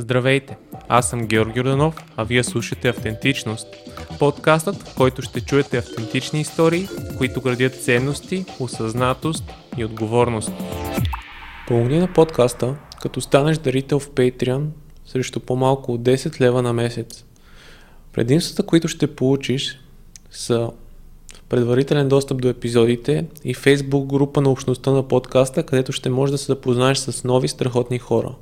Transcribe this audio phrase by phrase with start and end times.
[0.00, 0.56] Здравейте,
[0.88, 3.66] аз съм Георги Роданов, а вие слушате Автентичност.
[4.18, 9.44] Подкастът, в който ще чуете автентични истории, които градят ценности, осъзнатост
[9.76, 10.52] и отговорност.
[11.68, 14.66] Помогни на подкаста, като станеш дарител в Patreon
[15.06, 17.24] срещу по-малко от 10 лева на месец.
[18.12, 19.80] Предимствата, които ще получиш
[20.30, 20.70] са
[21.48, 26.38] предварителен достъп до епизодите и Facebook група на общността на подкаста, където ще можеш да
[26.38, 28.34] се запознаеш с нови страхотни хора.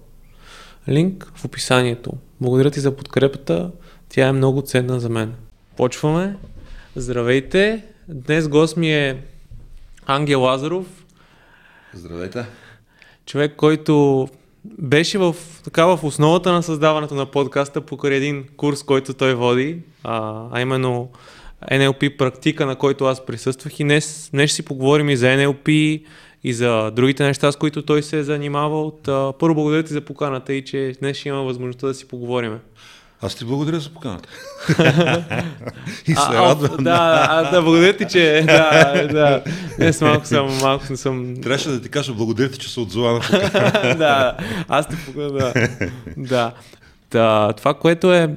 [0.88, 2.12] Линк в описанието.
[2.40, 3.70] Благодаря ти за подкрепата,
[4.08, 5.34] тя е много ценна за мен.
[5.76, 6.36] Почваме.
[6.96, 7.84] Здравейте!
[8.08, 9.22] Днес гост ми е
[10.06, 10.86] Ангел Лазаров.
[11.94, 12.44] Здравейте!
[13.26, 14.28] Човек, който
[14.64, 19.78] беше в, така, в основата на създаването на подкаста покрай един курс, който той води,
[20.04, 21.10] а, а именно
[21.70, 26.02] NLP практика, на който аз присъствах и днес, днес ще си поговорим и за NLP
[26.46, 28.90] и за другите неща, с които той се е занимавал.
[28.90, 32.58] Та, първо благодаря ти за поканата и че днес ще има възможността да си поговорим.
[33.22, 34.28] Аз ти благодаря за поканата.
[36.08, 36.84] и се радвам.
[36.84, 38.44] Да, а, да, благодаря ти, че...
[38.46, 39.42] Да, да.
[39.76, 40.58] Днес малко съм...
[40.62, 41.34] Малко съм...
[41.42, 43.20] Трябваше да ти кажа благодаря ти, че се отзова на
[43.98, 44.36] Да,
[44.68, 44.96] аз ти.
[45.16, 45.52] Да.
[46.16, 46.52] да.
[47.10, 47.52] да.
[47.52, 48.36] Това, което е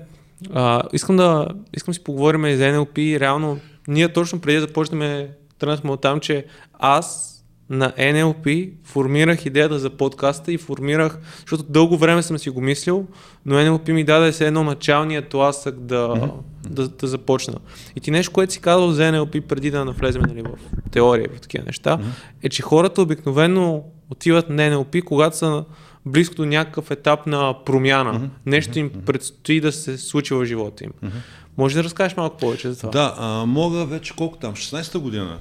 [0.53, 3.19] а, искам да искам си поговорим и за NLP.
[3.19, 5.27] Реално, ние точно преди да започнем
[5.59, 6.45] тръгнахме от там, че
[6.79, 7.28] аз
[7.69, 13.05] на NLP формирах идеята за подкаста и формирах, защото дълго време съм си го мислил,
[13.45, 16.31] но NLP ми даде се едно началният тласък да, mm-hmm.
[16.69, 17.55] да, да, започна.
[17.95, 20.57] И ти нещо, което си казал за NLP преди да навлезем нали, в
[20.91, 22.43] теория и в такива неща, mm-hmm.
[22.43, 25.63] е, че хората обикновено отиват на NLP, когато са
[26.05, 28.13] близко до някакъв етап на промяна.
[28.13, 28.29] Mm-hmm.
[28.45, 30.91] Нещо им предстои да се случи в живота им.
[31.03, 31.11] Mm-hmm.
[31.57, 32.89] Може да разкажеш малко повече за това?
[32.91, 35.37] Да, а, мога вече колко там, 16-та година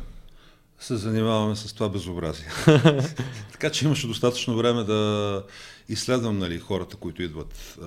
[0.79, 2.47] се занимаваме с това безобразие.
[3.53, 5.43] така че имаше достатъчно време да
[5.89, 7.87] изследвам нали, хората, които идват, а,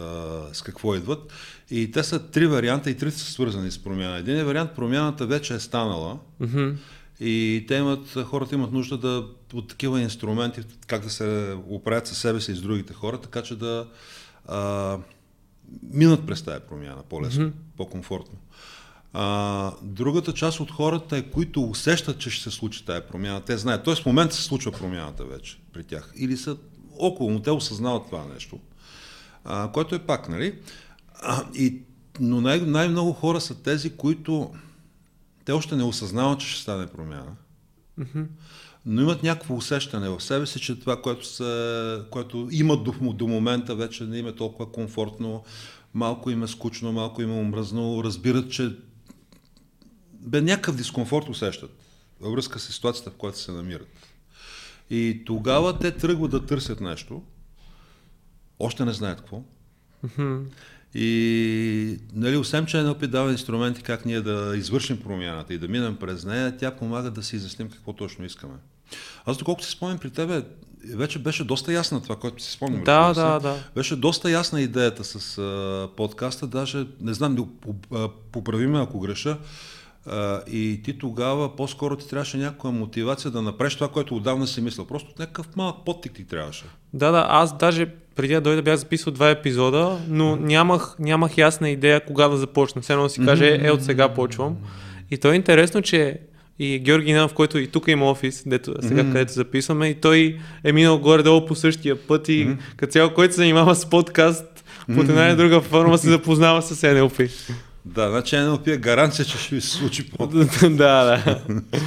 [0.53, 1.31] с какво идват.
[1.71, 4.17] И те са три варианта и трите са свързани с промяна.
[4.17, 6.19] Един вариант, промяната вече е станала.
[6.41, 6.75] Mm-hmm.
[7.19, 12.17] И те имат, хората имат нужда да, от такива инструменти, как да се оправят със
[12.17, 13.87] себе си и с другите хора, така че да
[14.45, 14.97] а,
[15.83, 17.77] минат през тази промяна по-лесно, mm-hmm.
[17.77, 18.39] по-комфортно.
[19.13, 23.41] А, другата част от хората е, които усещат, че ще се случи тази промяна.
[23.41, 23.83] Те знаят.
[23.83, 26.13] Тоест в момента се случва промяната вече при тях.
[26.15, 26.57] Или са
[26.99, 28.59] около, но те осъзнават това нещо.
[29.45, 30.59] А, което е пак, нали?
[31.21, 31.81] А, и,
[32.19, 34.51] но най- най-много хора са тези, които
[35.45, 37.35] те още не осъзнават, че ще стане промяна.
[37.99, 38.25] Mm-hmm.
[38.85, 43.27] Но имат някакво усещане в себе си, че това, което, са, което имат до, до
[43.27, 45.43] момента, вече не им е толкова комфортно,
[45.93, 48.77] малко им е скучно, малко им е омръзнало, разбират, че
[50.21, 51.71] бе някакъв дискомфорт усещат
[52.21, 53.87] във връзка с ситуацията, в която се намират.
[54.89, 57.23] И тогава те тръгват да търсят нещо,
[58.59, 59.43] още не знаят какво.
[60.05, 60.43] Mm-hmm.
[60.95, 65.95] И, нали, освен, че NLP дава инструменти как ние да извършим промяната и да минем
[65.95, 68.53] през нея, тя помага да си изясним какво точно искаме.
[69.25, 70.43] Аз, доколкото си спомням при тебе,
[70.95, 72.83] вече беше доста ясна това, което си спомням.
[72.83, 73.63] Да, да, да.
[73.75, 77.49] Беше доста ясна идеята с а, подкаста, даже, не знам,
[78.31, 79.37] поправи ме ако греша,
[80.05, 84.61] а, и ти тогава по-скоро ти трябваше някаква мотивация да направиш това, което отдавна си
[84.61, 84.87] мисля.
[84.87, 86.65] Просто някакъв малък подтик ти трябваше.
[86.93, 91.69] Да, да, аз даже преди да дойда бях записал два епизода, но нямах, нямах ясна
[91.69, 92.81] идея кога да започна.
[92.81, 94.57] Все едно да си каже, е, от сега почвам.
[95.11, 96.19] И то е интересно, че
[96.59, 99.11] и Георги Нанов, който и тук има офис, дето, сега mm-hmm.
[99.11, 102.57] където записваме, и той е минал горе-долу по същия път и mm-hmm.
[102.77, 104.63] като цяло, който се занимава с подкаст,
[104.95, 107.31] по една или друга форма се запознава с NLP.
[107.85, 111.41] Да, значи NLP е гаранция, че ще ви се случи по Да, да.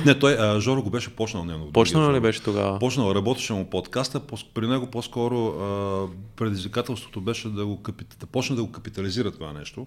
[0.06, 1.72] Не, той, а, Жоро го беше почнал него.
[1.72, 2.78] Почнал ли беше тогава?
[2.78, 4.21] Почнал, работеше му подкаста,
[4.55, 6.06] при него по-скоро а,
[6.37, 8.16] предизвикателството беше да, го капит...
[8.21, 9.87] да почне да го капитализира това нещо.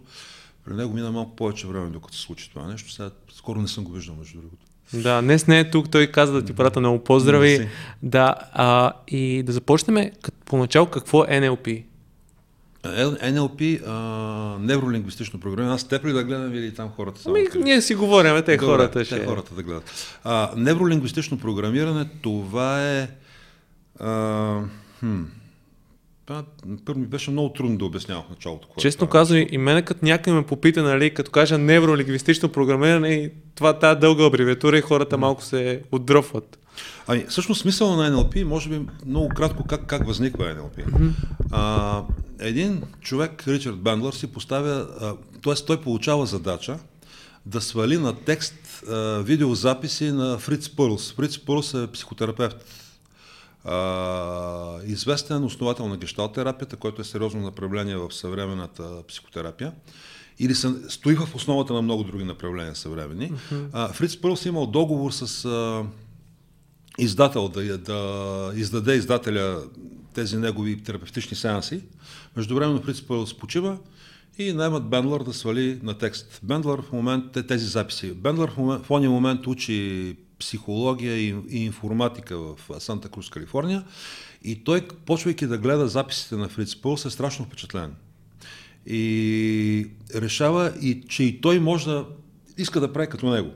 [0.65, 2.91] При него мина малко повече време, докато се случи това нещо.
[2.91, 4.65] Сега скоро не съм го виждал, между другото.
[4.93, 7.69] Да, днес не е тук, той каза да ти прата много поздрави.
[8.03, 10.11] Да, а, и да започнем
[10.45, 11.83] поначало какво е NLP.
[13.87, 15.73] А, невролингвистично програмиране.
[15.73, 17.29] Аз теб ли да гледам или там хората са?
[17.29, 19.19] Ами, ние си говорим, те Добре, хората ще.
[19.19, 20.17] Те хората да гледат.
[20.23, 23.09] А, невролингвистично програмиране, това е...
[23.99, 24.61] А,
[24.99, 25.23] хм,
[26.85, 28.67] първо ми беше много трудно да обяснявам в началото.
[28.77, 33.99] Честно казвам, и мене като някой ме попита, нали, като кажа невролингвистично програмиране, това тази
[33.99, 36.59] дълга абревиатура и хората малко се отдръпват.
[37.07, 40.85] Ами, всъщност смисъл на NLP, може би много кратко как, как възниква NLP.
[40.85, 41.11] Mm-hmm.
[41.51, 42.03] А,
[42.39, 44.87] един човек, Ричард Бендлър, си поставя,
[45.43, 45.55] т.е.
[45.55, 46.79] той получава задача
[47.45, 51.13] да свали на текст а, видеозаписи на Фриц Пърлс.
[51.13, 52.65] Фриц Пърлс е психотерапевт.
[53.63, 59.71] А, известен основател на гешталтерапията, който е сериозно направление в съвременната психотерапия
[60.39, 63.31] или са, стои в основата на много други направления съвременни.
[63.31, 63.91] Uh-huh.
[63.91, 65.83] Фриц Пърлс е имал договор с а,
[66.97, 69.63] издател да, да издаде издателя
[70.13, 71.81] тези негови терапевтични сеанси.
[72.35, 73.77] Междувременно Фриц Пърлс почива
[74.37, 76.39] и наймат Бендлър да свали на текст.
[76.43, 78.11] Бендлър в момент тези записи.
[78.11, 83.83] Бендлър в, момент, в този момент учи психология и, и информатика в Санта Крус, Калифорния.
[84.43, 87.95] И той, почвайки да гледа записите на Фриц Пълс, е страшно впечатлен.
[88.85, 92.05] И решава, и, че и той може да
[92.57, 93.51] иска да прави като него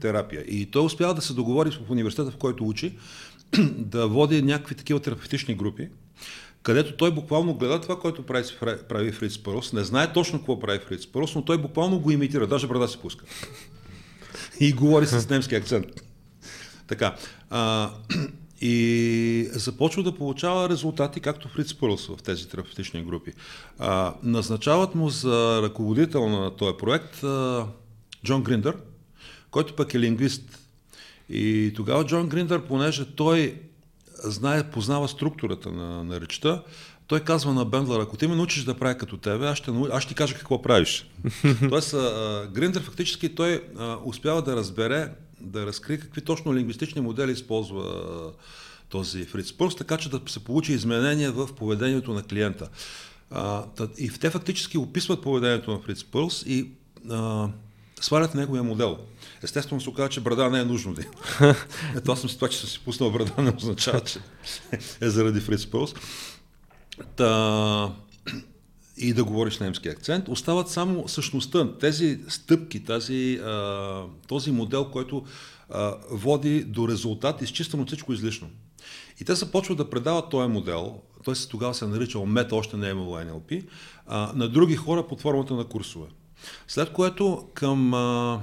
[0.00, 0.44] терапия.
[0.48, 2.98] И той успява да се договори в университета, в който учи,
[3.78, 5.88] да води някакви такива терапевтични групи,
[6.62, 8.44] където той буквално гледа това, което прави,
[8.88, 12.46] прави Фриц Пърос, не знае точно какво прави Фриц Пърос, но той буквално го имитира,
[12.46, 13.24] даже брада се пуска.
[14.60, 15.86] и говори с немски акцент.
[16.86, 17.16] Така.
[17.50, 17.90] А,
[18.60, 23.32] и започва да получава резултати, както Фриц Пърлс в тези терапевтични групи.
[23.78, 27.66] А, назначават му за ръководител на този проект а,
[28.24, 28.76] Джон Гриндър,
[29.50, 30.58] който пък е лингвист.
[31.28, 33.60] И тогава Джон Гриндър, понеже той
[34.24, 36.62] знае, познава структурата на, на речта,
[37.06, 40.02] той казва на Бендлър, ако ти ме научиш да правя като тебе, аз ще, аз
[40.02, 41.06] ще ти кажа какво правиш.
[41.68, 41.90] Тоест,
[42.52, 48.32] Гриндър фактически той а, успява да разбере, да разкрие какви точно лингвистични модели използва а,
[48.88, 52.68] този Фриц Пърс, така че да се получи изменение в поведението на клиента.
[53.30, 53.64] А,
[53.98, 56.70] и те фактически описват поведението на Фриц Пърс и
[57.10, 57.48] а,
[58.00, 58.98] свалят неговия модел.
[59.42, 61.54] Естествено се оказа, че брада не е нужно да има.
[61.96, 64.18] Ето аз съм си това, че съм си пуснал брада, не означава, че
[65.00, 65.94] е заради Фриц Пълс.
[67.16, 67.92] Та,
[68.96, 75.24] и да говориш немски акцент, остават само същността, тези стъпки, тази, а, този модел, който
[75.70, 78.48] а, води до резултат, изчистено всичко излишно.
[79.20, 82.76] И те започват да предават този модел, той се тогава се е наричал мета, още
[82.76, 83.66] не е имало NLP,
[84.06, 86.06] а, на други хора под формата на курсове.
[86.68, 88.40] След което към а,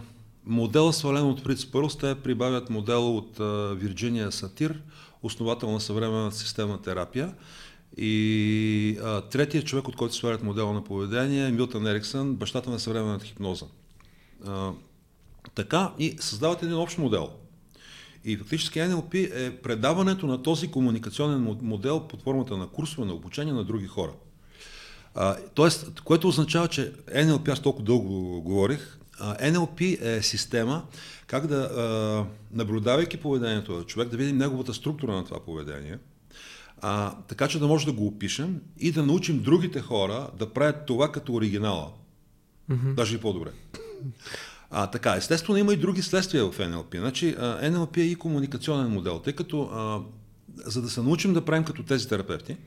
[0.48, 3.38] модела свален от Фриц Пърлс, те прибавят модел от
[3.80, 4.82] Вирджиния Сатир,
[5.24, 7.34] основател на съвременната системна терапия,
[7.98, 12.80] и а, третият човек, от който свалят модела на поведение е Милтън Ериксън, бащата на
[12.80, 13.66] съвременната хипноза.
[14.48, 14.72] А,
[15.56, 17.30] така и създават един общ модел.
[18.26, 23.54] И фактически NLP е предаването на този комуникационен модел под формата на курсове на обучение
[23.54, 24.12] на други хора.
[25.16, 30.86] А, тоест, което означава, че NLP, аз толкова дълго говорих, NLP е система,
[31.28, 35.98] как да, а, наблюдавайки поведението на човек, да видим неговата структура на това поведение–
[36.82, 40.86] а, така че да може да го опишем и да научим другите хора да правят
[40.86, 41.92] това като оригинала.
[42.72, 42.94] Mm-hmm.
[42.94, 43.50] Даже и по-добре.
[44.72, 47.00] А, така, естествено има и други следствия в NLP.
[47.00, 50.02] Значи, а, NLP е и комуникационен модел, тъй като а,
[50.66, 52.58] за да се научим да правим като тези терапевти,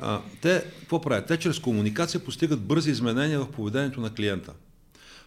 [0.00, 1.26] а, те какво правят?
[1.26, 4.52] Те чрез комуникация постигат бързи изменения в поведението на клиента.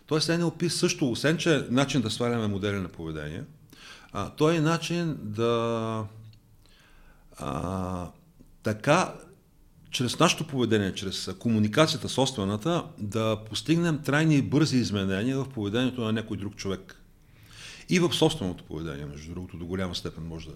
[0.09, 3.43] Тоест NLP също, освен че е начин да сваляме модели на поведение,
[4.11, 6.05] а, той е начин да
[7.37, 8.07] а,
[8.63, 9.13] така,
[9.91, 16.11] чрез нашето поведение, чрез комуникацията собствената, да постигнем трайни и бързи изменения в поведението на
[16.11, 17.01] някой друг човек.
[17.89, 20.55] И в собственото поведение, между другото, до голяма степен може да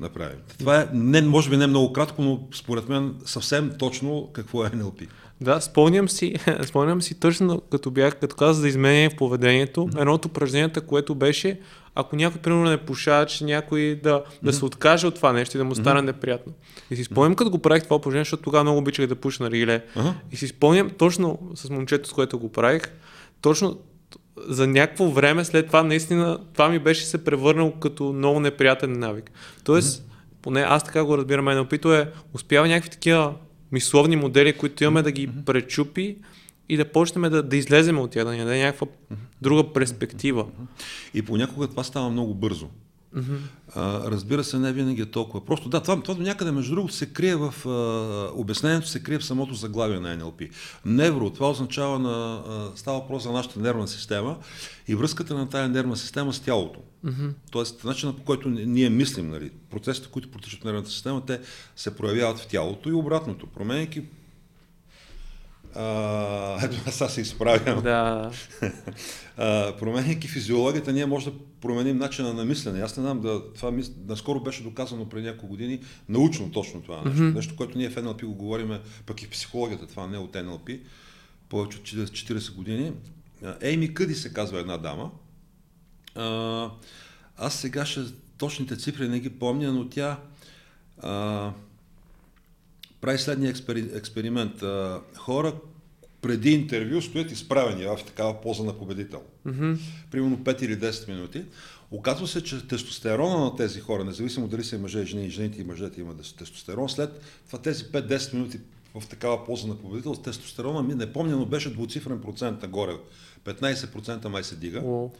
[0.00, 0.38] направим.
[0.58, 4.68] Това е, не, може би не много кратко, но според мен съвсем точно какво е
[4.68, 5.08] NLP.
[5.40, 10.00] Да, спомням си, спомням си точно като бях, като каза за изменение в поведението, mm-hmm.
[10.00, 11.60] едно от упражненията, което беше,
[11.94, 15.58] ако някой, примерно, не пушава, че някой да, да се откаже от това нещо и
[15.58, 16.04] да му стане mm-hmm.
[16.04, 16.52] неприятно.
[16.90, 19.50] И си спомням, като го правих това упражнение, защото тогава много обичах да пуша на
[19.50, 19.84] ригеле.
[19.96, 20.12] Uh-huh.
[20.32, 22.82] И си спомням точно с момчето, с което го правих,
[23.40, 23.78] точно
[24.48, 29.30] за някакво време след това наистина това ми беше се превърнало като много неприятен навик.
[29.64, 30.42] Тоест, mm-hmm.
[30.42, 33.34] поне аз така го разбирам, мен опито е, успява някакви такива
[33.72, 36.16] мисловни модели, които имаме да ги пречупи
[36.68, 38.86] и да почнем да, да излезем от тях, да ни даде някаква
[39.42, 40.46] друга перспектива.
[41.14, 42.68] И понякога това става много бързо.
[43.74, 45.44] А, разбира се, не винаги е толкова.
[45.44, 49.18] Просто да, това, това до някъде, между другото, се крие в а, обяснението, се крие
[49.18, 50.50] в самото заглавие на NLP.
[50.84, 54.38] Невро, това означава на, а, става въпрос за нашата нервна система
[54.88, 56.80] и връзката на тая нервна система с тялото.
[57.50, 61.40] Тоест, начинът по който ние мислим, нали, процесите, които протичат в нервната система, те
[61.76, 64.02] се проявяват в тялото и обратното, променяйки
[66.62, 67.82] ето аз сега се изправям.
[67.82, 68.30] Да.
[69.78, 72.80] променяйки физиологията, ние може да променим начина на мислене.
[72.80, 73.92] Аз не знам, да, това мис...
[74.08, 77.22] наскоро беше доказано преди няколко години, научно точно това нещо.
[77.22, 77.34] Mm-hmm.
[77.34, 80.32] Нещо, което ние в NLP го говорим, пък и в психологията, това не е от
[80.32, 80.80] NLP,
[81.48, 82.92] повече от 40 години.
[83.60, 85.10] Ейми Къди се казва една дама.
[86.14, 86.70] А,
[87.36, 88.00] аз сега ще
[88.38, 90.20] точните цифри не ги помня, но тя
[91.02, 91.52] а,
[93.06, 94.62] прави следния експери, експеримент.
[94.62, 95.52] А, хора
[96.20, 99.22] преди интервю стоят изправени в такава поза на победител.
[99.46, 99.78] Mm-hmm.
[100.10, 101.44] Примерно 5 или 10 минути.
[101.90, 105.60] Оказва се, че тестостерона на тези хора, независимо дали са мъже и жени, и жените
[105.60, 108.60] и мъжете имат тестостерон, след това тези 5-10 минути
[108.94, 112.92] в такава поза на победител, тестостерона ми не помня, но беше двуцифрен процент нагоре.
[113.44, 114.80] 15% май се дига.
[114.80, 115.10] Oh.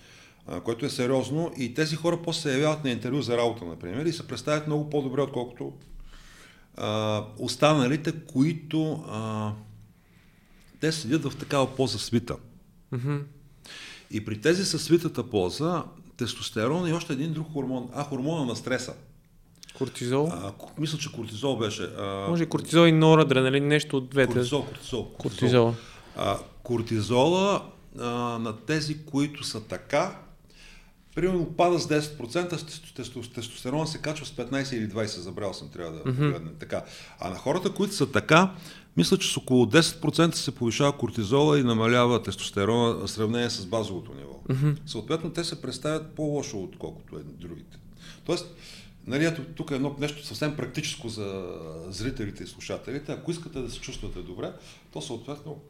[0.65, 4.13] което е сериозно и тези хора после се явяват на интервю за работа, например, и
[4.13, 5.73] се представят много по-добре, отколкото
[6.77, 9.53] а, останалите, които а,
[10.81, 12.37] те седят в такава поза свита.
[12.95, 13.23] Mm-hmm.
[14.11, 15.85] И при тези със свитата поза,
[16.17, 18.95] тестостерон и още един друг хормон, а хормона на стреса.
[19.79, 20.29] Кортизол?
[20.33, 21.83] А, мисля, че кортизол беше.
[21.83, 22.27] А...
[22.29, 24.33] Може и кортизол и норадреналин, нещо от двете.
[24.33, 25.13] Кортизол, кортизол.
[25.13, 25.75] Кортизол.
[26.17, 27.63] А, кортизола
[28.01, 28.05] а,
[28.39, 30.19] на тези, които са така,
[31.17, 35.99] примерно пада с 10%, тестостерон се качва с 15 или 20, забрал съм, трябва да
[35.99, 36.17] mm-hmm.
[36.17, 36.55] погледнем.
[36.59, 36.85] Така.
[37.21, 38.55] А на хората, които са така,
[38.97, 44.15] мисля, че с около 10% се повишава кортизола и намалява тестостерона в сравнение с базовото
[44.15, 44.41] ниво.
[44.49, 44.77] Mm-hmm.
[44.87, 47.79] Съответно, те се представят по-лошо, отколкото е другите.
[48.25, 48.55] Тоест,
[49.07, 51.45] нали, ето, тук е едно нещо съвсем практическо за
[51.89, 53.13] зрителите и слушателите.
[53.13, 54.53] Ако искате да се чувствате добре,
[54.93, 55.61] то съответно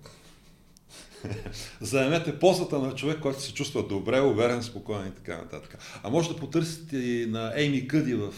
[1.80, 5.78] заемете позата на човек, който се чувства добре, уверен, спокоен и така нататък.
[6.02, 8.32] А може да потърсите и на Ейми Къди, в,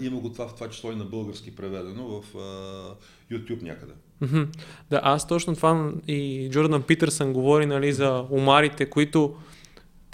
[0.00, 2.24] има го това в това число и на български преведено, в
[3.32, 3.92] YouTube някъде.
[4.22, 4.46] Mm-hmm.
[4.90, 9.34] Да, аз точно това и Джордан Питърсън говори нали, за омарите, които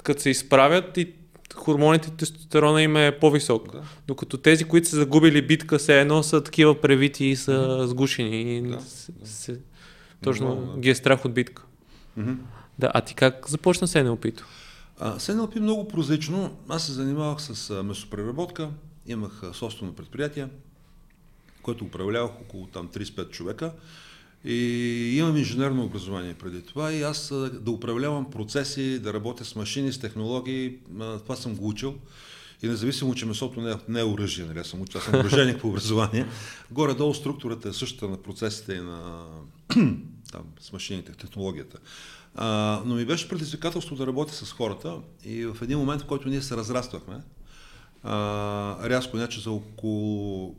[0.03, 1.13] като се изправят и
[1.55, 3.73] хормоните тестостерона им е по-висок.
[3.73, 3.83] Да.
[4.07, 8.57] Докато тези, които са загубили битка, се едно са такива превити и са сгушени.
[8.57, 8.81] И да.
[9.25, 9.61] се,
[10.25, 10.81] точно да.
[10.81, 11.65] ги е страх от битка.
[12.19, 12.37] Mm-hmm.
[12.79, 14.45] Да, а ти как започна с НЛП-то?
[15.19, 16.57] с НЛП много прозрачно.
[16.69, 18.71] Аз се занимавах с месопреработка,
[19.07, 20.49] имах собствено предприятие,
[21.63, 23.73] което управлявах около там 35 човека.
[24.45, 24.55] И
[25.19, 29.99] имам инженерно образование преди това и аз да управлявам процеси, да работя с машини, с
[29.99, 31.95] технологии, това съм го учил.
[32.63, 36.27] И независимо, че месото не е, не е оръжие, нали, съм, аз съм по образование,
[36.71, 39.25] горе-долу структурата е същата на процесите и на
[40.33, 41.79] там, с машините, технологията.
[42.35, 46.29] А, но ми беше предизвикателство да работя с хората и в един момент, в който
[46.29, 47.21] ние се разраствахме,
[48.03, 50.55] а, рязко, значи за около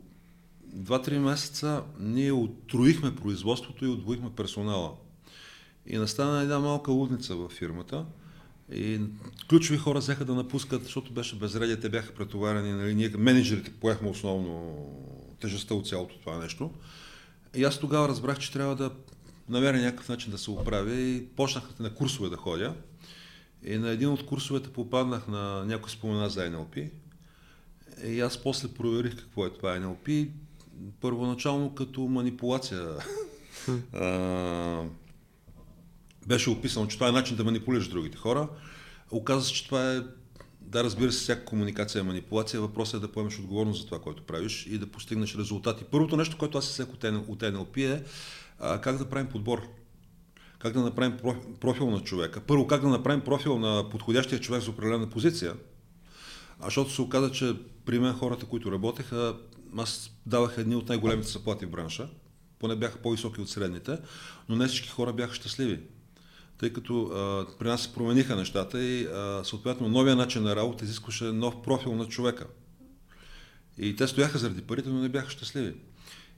[0.76, 4.92] 2-3 месеца ние отруихме производството и отвоихме персонала.
[5.86, 8.04] И настана една малка лудница в фирмата.
[8.72, 9.00] И
[9.48, 12.72] ключови хора взеха да напускат, защото беше безредие, те бяха претоварени.
[12.72, 14.86] Нали, ние менеджерите поехме основно
[15.40, 16.70] тежестта от цялото това нещо.
[17.54, 18.90] И аз тогава разбрах, че трябва да
[19.50, 22.74] намеря някакъв начин да се оправя и почнах на курсове да ходя.
[23.64, 26.90] И на един от курсовете попаднах на някой спомена за NLP.
[28.04, 30.28] И аз после проверих какво е това NLP
[31.00, 32.96] първоначално като манипулация.
[33.92, 34.82] а,
[36.26, 38.48] беше описано, че това е начин да манипулираш другите хора.
[39.10, 40.00] Оказва се, че това е
[40.60, 42.60] да, разбира се, всяка комуникация е манипулация.
[42.60, 45.84] Въпросът е да поемеш отговорност за това, което правиш и да постигнеш резултати.
[45.90, 48.04] Първото нещо, което аз се от, от NLP е
[48.60, 49.62] как да правим подбор.
[50.58, 51.16] Как да направим
[51.60, 52.40] профил на човека.
[52.40, 55.54] Първо, как да направим профил на подходящия човек за определена позиция.
[56.60, 59.36] А защото се оказа, че при мен хората, които работеха,
[59.76, 62.08] аз давах едни от най-големите заплати в бранша,
[62.58, 63.98] поне бяха по-високи от средните,
[64.48, 65.80] но не всички хора бяха щастливи.
[66.58, 70.84] Тъй като а, при нас се промениха нещата и а, съответно новия начин на работа
[70.84, 72.46] изискваше нов профил на човека.
[73.78, 75.74] И те стояха заради парите, но не бяха щастливи.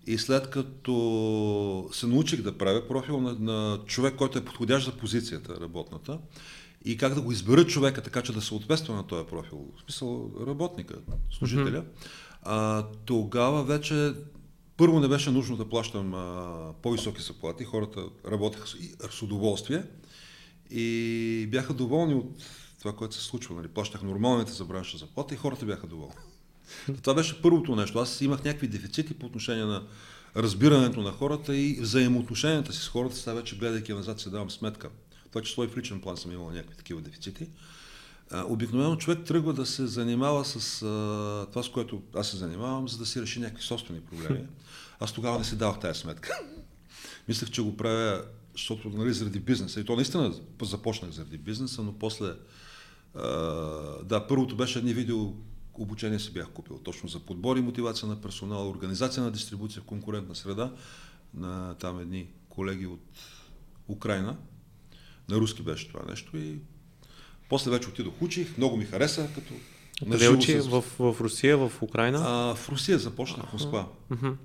[0.07, 4.93] И след като се научих да правя профил на, на човек, който е подходящ за
[4.93, 6.19] позицията работната,
[6.85, 10.31] и как да го избера човека така, че да съответства на този профил, в смисъл
[10.47, 10.95] работника,
[11.31, 14.13] служителя, mm-hmm а, тогава вече
[14.77, 18.77] първо не беше нужно да плащам а, по-високи заплати, хората работеха с,
[19.11, 19.85] с удоволствие
[20.71, 22.45] и бяха доволни от
[22.79, 23.55] това, което се случва.
[23.55, 23.69] Нали?
[23.69, 26.15] Плащах нормалните за бранша заплати и хората бяха доволни.
[27.03, 27.99] Това беше първото нещо.
[27.99, 29.83] Аз имах някакви дефицити по отношение на
[30.37, 34.89] разбирането на хората и взаимоотношенията си с хората, сега вече гледайки назад се давам сметка.
[35.29, 37.49] Това число и в личен план съм имал някакви такива дефицити.
[38.35, 42.99] Обикновено човек тръгва да се занимава с а, това, с което аз се занимавам, за
[42.99, 44.47] да си реши някакви собствени проблеми.
[45.01, 46.39] Аз тогава не си давах тази сметка.
[47.29, 49.81] Мислех, че го правя, защото нали, заради бизнеса.
[49.81, 52.33] И то наистина започнах заради бизнеса, но после...
[53.15, 53.23] А,
[54.05, 55.33] да, първото беше едни видео
[55.75, 59.85] обучение си бях купил точно за подбор и мотивация на персонала, организация на дистрибуция в
[59.85, 60.73] конкурентна среда
[61.35, 63.05] на там едни колеги от
[63.89, 64.37] Украина.
[65.29, 66.59] На руски беше това нещо и
[67.49, 69.55] после вече отидох, учих, много ми хареса като
[70.11, 70.61] Къде учи?
[70.61, 70.67] С...
[70.67, 72.19] В, в Русия, в Украина?
[72.25, 73.89] А, в Русия започнах, в Москва.
[74.11, 74.37] Uh-huh.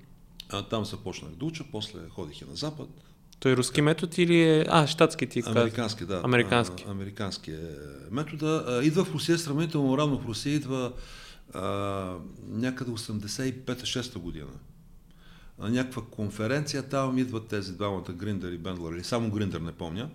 [0.48, 2.88] А, там започнах да уча, после ходих и на Запад.
[3.40, 4.64] Той руски метод или е...
[4.68, 5.60] А, щатски ти каза.
[5.60, 6.20] Американски, да.
[6.24, 6.84] Американски.
[6.88, 7.60] А, американски е
[8.10, 8.64] метода.
[8.68, 10.18] А, идва в Русия сравнително рано.
[10.18, 10.92] В Русия идва
[11.54, 11.62] а,
[12.48, 14.50] някъде 85-6 година.
[15.58, 20.08] На някаква конференция, там идват тези двамата Гриндър и Бендлер, или само Гриндър, не помня.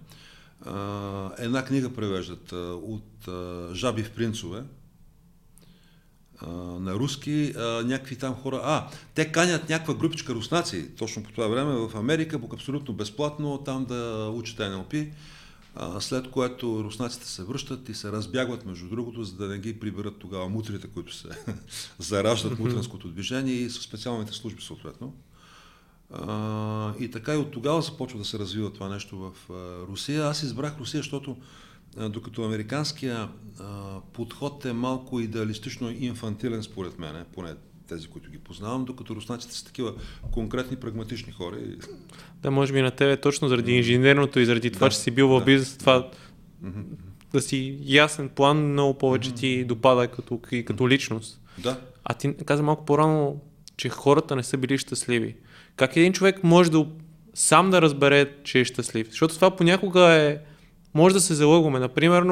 [0.66, 4.64] А, една книга превеждат а, от а, Жаби в принцове,
[6.80, 8.62] на руски, а, някакви там хора.
[8.64, 13.58] А, те канят някаква групичка руснаци, точно по това време в Америка, по абсолютно безплатно,
[13.66, 15.10] там да учат NLP,
[15.76, 19.80] а, след което руснаците се връщат и се разбягват, между другото, за да не ги
[19.80, 21.28] приберат тогава мутрите, които се
[22.00, 25.14] зараждат мутренското движение и със специалните служби съответно.
[26.14, 30.26] А, и така и от тогава започва да се развива това нещо в а, Русия.
[30.26, 31.38] Аз избрах Русия, защото
[31.98, 37.54] докато американския а, подход е малко идеалистично инфантилен според мен, поне
[37.90, 39.94] тези, които ги познавам, докато руснаците са такива
[40.32, 41.58] конкретни, прагматични хора.
[42.42, 45.28] Да, може би на тебе точно заради инженерното и заради това, да, че си бил
[45.28, 45.46] в да.
[45.46, 46.10] бизнес, това
[46.64, 46.84] mm-hmm.
[47.34, 49.40] да си ясен план много повече mm-hmm.
[49.40, 51.42] ти допада като, и като личност.
[51.58, 51.80] Да.
[52.04, 53.42] А ти каза малко по-рано,
[53.78, 55.36] че хората не са били щастливи.
[55.76, 56.88] Как един човек може да
[57.34, 59.10] сам да разбере, че е щастлив?
[59.10, 60.38] Защото това понякога е
[60.94, 61.80] може да се залъгваме.
[61.80, 62.24] Например,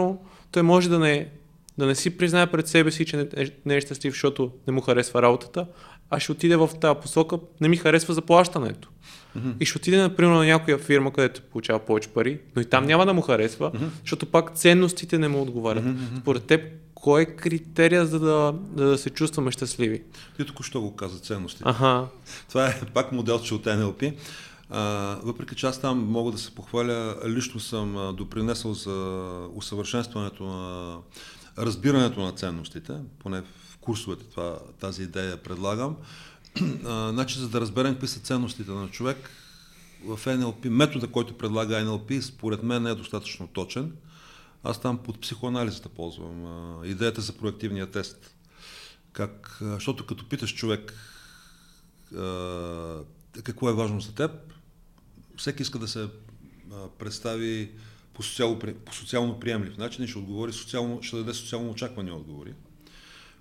[0.51, 1.29] той може да не,
[1.77, 4.73] да не си признае пред себе си, че не, е, не е щастлив, защото не
[4.73, 5.65] му харесва работата,
[6.09, 8.89] а ще отиде в тази посока, не ми харесва заплащането.
[9.37, 9.53] Mm-hmm.
[9.59, 13.05] И ще отиде, например, на някоя фирма, където получава повече пари, но и там няма
[13.05, 13.89] да му харесва, mm-hmm.
[14.01, 15.83] защото пак ценностите не му отговарят.
[15.83, 16.19] Mm-hmm.
[16.21, 16.61] Според теб,
[16.95, 20.01] кой е критерия за да, да, да се чувстваме щастливи?
[20.37, 21.63] Ти току-що го каза ценностите.
[21.67, 22.07] Ага.
[22.49, 24.13] Това е пак моделче от NLP.
[25.23, 30.97] Въпреки че аз там мога да се похваля, лично съм допринесъл за усъвършенстването на
[31.57, 35.95] разбирането на ценностите, поне в курсовете това, тази идея предлагам.
[37.09, 39.29] Значи, за да разберем какви са ценностите на човек,
[40.05, 43.93] в NLP, метода, който предлага NLP, според мен не е достатъчно точен.
[44.63, 46.45] Аз там под психоанализата ползвам
[46.83, 48.35] идеята за проактивния тест.
[49.13, 50.93] Как, защото като питаш човек
[53.43, 54.31] какво е важно за теб,
[55.41, 56.07] всеки иска да се
[56.73, 57.71] а, представи
[58.13, 62.53] по, социално, по социално приемлив начин и ще, отговори социално, ще даде социално очаквани отговори,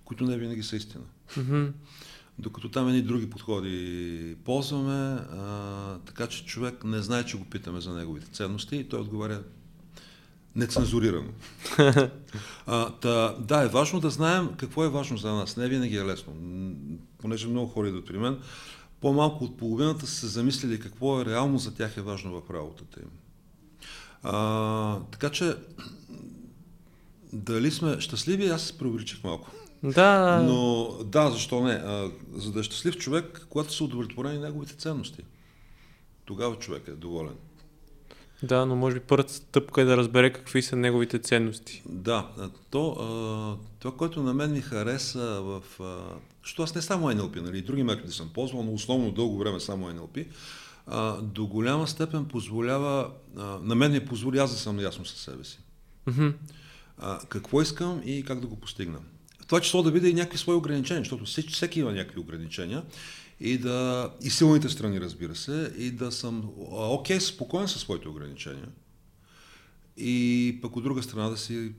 [0.04, 1.04] които не винаги са истина.
[1.30, 1.72] Mm-hmm.
[2.38, 7.80] Докато там едни други подходи ползваме, а, така че човек не знае, че го питаме
[7.80, 9.42] за неговите ценности и той отговаря
[10.56, 11.30] нецензурирано.
[12.66, 15.56] а, та, да, е важно да знаем какво е важно за нас.
[15.56, 16.32] Не винаги е лесно.
[17.18, 18.38] Понеже много хора идват при мен,
[19.00, 23.00] по-малко от половината са се замислили какво е реално за тях е важно в работата
[23.00, 23.10] им.
[24.22, 25.56] А, така че,
[27.32, 29.50] дали сме щастливи, аз се преувеличих малко.
[29.82, 30.42] Да.
[30.46, 31.72] Но да, защо не?
[31.72, 35.22] А, за да е щастлив човек, когато са удовлетворени неговите ценности,
[36.24, 37.34] тогава човек е доволен.
[38.42, 41.82] Да, но може би първата стъпка е да разбере какви са неговите ценности.
[41.86, 42.28] Да,
[42.70, 45.62] то, а, това, което на мен ми хареса в...
[45.80, 45.98] А,
[46.42, 49.90] защото аз не само NLP, нали, други методи съм ползвал, но основно дълго време само
[49.90, 50.26] NLP,
[50.86, 55.20] а, до голяма степен позволява, а, на мен ми позволи аз да съм ясно със
[55.20, 55.58] себе си.
[56.08, 56.32] Mm-hmm.
[56.98, 58.98] А, какво искам и как да го постигна.
[59.42, 62.82] В това число да видя и някакви свои ограничения, защото всеки, всеки има някакви ограничения
[63.40, 68.08] и да, и силните страни, разбира се, и да съм окей, okay, спокоен със своите
[68.08, 68.68] ограничения.
[69.96, 71.72] И пък от друга страна да си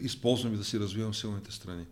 [0.00, 1.84] използвам и да си развивам силните страни.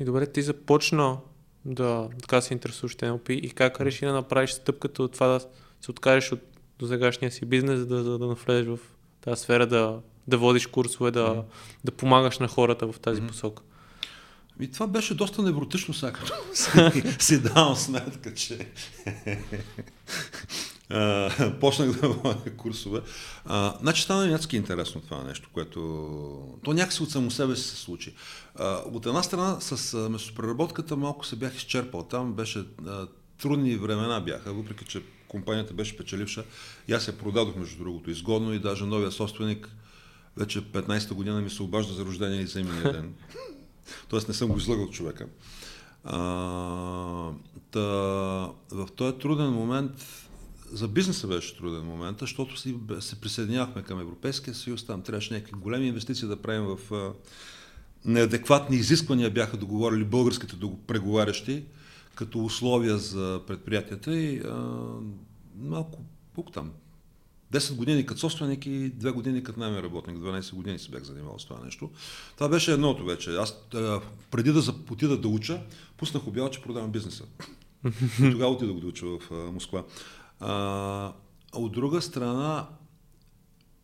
[0.00, 1.18] И добре, ти започна
[1.64, 5.40] да така се интересуваш NLP и как реши да направиш стъпката от това да
[5.80, 6.40] се откажеш от
[6.78, 8.78] до сегашния си бизнес, да, да, да навлезеш в
[9.20, 11.44] тази сфера, да, да водиш курсове, да, mm-hmm.
[11.84, 13.28] да помагаш на хората в тази mm-hmm.
[13.28, 13.62] посока?
[14.60, 16.32] И това беше доста невротично сега, като
[17.18, 18.66] си, давам сметка, че
[21.60, 23.00] почнах да водя курсове.
[23.44, 25.80] А, значи стана някакси интересно това нещо, което...
[26.64, 28.14] То някакси от само себе си се случи.
[28.54, 32.02] А, от една страна с месопреработката малко се бях изчерпал.
[32.02, 33.06] Там беше а,
[33.42, 36.44] трудни времена бяха, въпреки че компанията беше печеливша.
[36.88, 39.68] И аз я продадох, между другото, изгодно и даже новия собственик
[40.36, 43.14] вече 15-та година ми се обажда за рождение и за именния ден.
[44.08, 45.26] Тоест не съм го излъгал човека.
[46.04, 46.18] А,
[47.70, 47.80] та,
[48.70, 49.92] в този труден момент,
[50.72, 55.60] за бизнеса беше труден момент, защото си, се присъединявахме към Европейския съюз, там трябваше някакви
[55.60, 57.12] големи инвестиции да правим в а,
[58.04, 61.64] неадекватни изисквания бяха договорили българските преговарящи
[62.14, 64.76] като условия за предприятията и а,
[65.56, 66.70] малко пук там
[67.52, 70.16] 10 години като собственик и 2 години като наймен работник.
[70.16, 71.90] 12 години се бях занимавал с това нещо.
[72.34, 73.30] Това беше едното вече.
[73.30, 73.54] Аз
[74.30, 75.60] преди да отида да уча,
[75.96, 77.24] пуснах обява, че продавам бизнеса.
[78.22, 79.84] И тогава отидох да уча в Москва.
[80.40, 81.12] А,
[81.52, 82.68] от друга страна,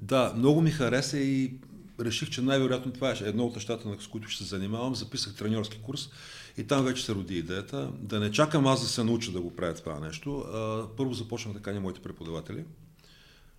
[0.00, 1.54] да, много ми хареса и
[2.00, 4.94] реших, че най-вероятно това е едно от нещата, с които ще се занимавам.
[4.94, 6.08] Записах треньорски курс
[6.56, 9.56] и там вече се роди идеята да не чакам аз да се науча да го
[9.56, 10.38] правя това нещо.
[10.38, 12.64] А, първо започнах да каня моите преподаватели,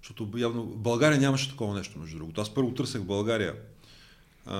[0.06, 2.41] защото явно България нямаше такова нещо, между другото.
[2.41, 3.56] Аз първо търсех в България
[4.46, 4.58] а,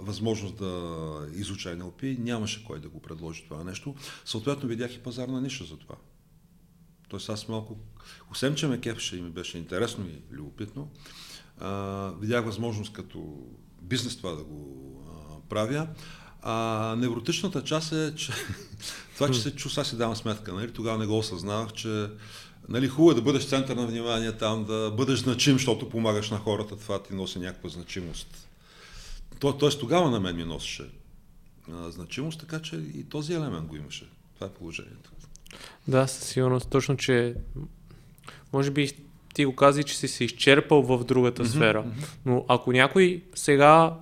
[0.00, 3.94] възможност да изуча NLP, нямаше кой да го предложи това нещо.
[4.24, 5.94] Съответно видях и пазарна ниша за това.
[7.08, 7.78] Тоест аз малко,
[8.30, 10.88] освен че ме кефеше и ми беше интересно и любопитно,
[11.58, 13.46] а, видях възможност като
[13.82, 15.88] бизнес това да го а, правя.
[16.42, 18.32] А невротичната част е, че
[19.14, 20.72] това, че се чу, сега си давам сметка, нали?
[20.72, 22.08] тогава не го осъзнавах, че
[22.68, 26.38] нали, хубаво е да бъдеш център на внимание там, да бъдеш значим, защото помагаш на
[26.38, 28.48] хората, това ти носи някаква значимост.
[29.38, 30.90] То, тоест тогава на мен ми носеше
[31.72, 34.08] а, значимост, така че и този елемент го имаше.
[34.34, 35.10] Това е положението.
[35.88, 36.70] Да, със сигурност.
[36.70, 37.34] Точно, че
[38.52, 38.92] може би
[39.34, 41.84] ти го кази, че си се изчерпал в другата mm-hmm, сфера.
[41.84, 42.08] Mm-hmm.
[42.26, 43.94] Но ако някой сега,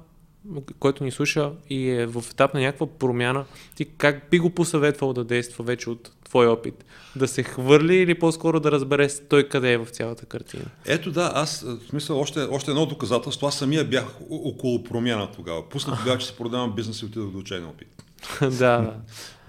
[0.79, 3.45] който ни слуша и е в етап на някаква промяна,
[3.75, 6.85] ти как би го посъветвал да действа вече от твой опит?
[7.17, 10.65] Да се хвърли или по-скоро да разбере той къде е в цялата картина?
[10.87, 15.69] Ето да, аз, в смисъл, още, още едно доказателство, аз самия бях около промяна тогава.
[15.69, 17.89] Пуснах тогава, че се продавам бизнес и отидох до учения опит.
[18.41, 18.95] да, да.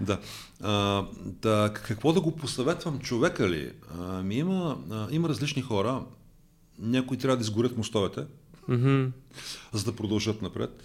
[0.00, 0.18] да.
[0.62, 1.72] А, да.
[1.74, 3.72] Какво да го посъветвам човека ли?
[3.98, 6.02] А, ми има, а, има различни хора.
[6.78, 8.24] Някои трябва да изгорят мостовете,
[8.70, 9.10] mm-hmm.
[9.72, 10.82] за да продължат напред.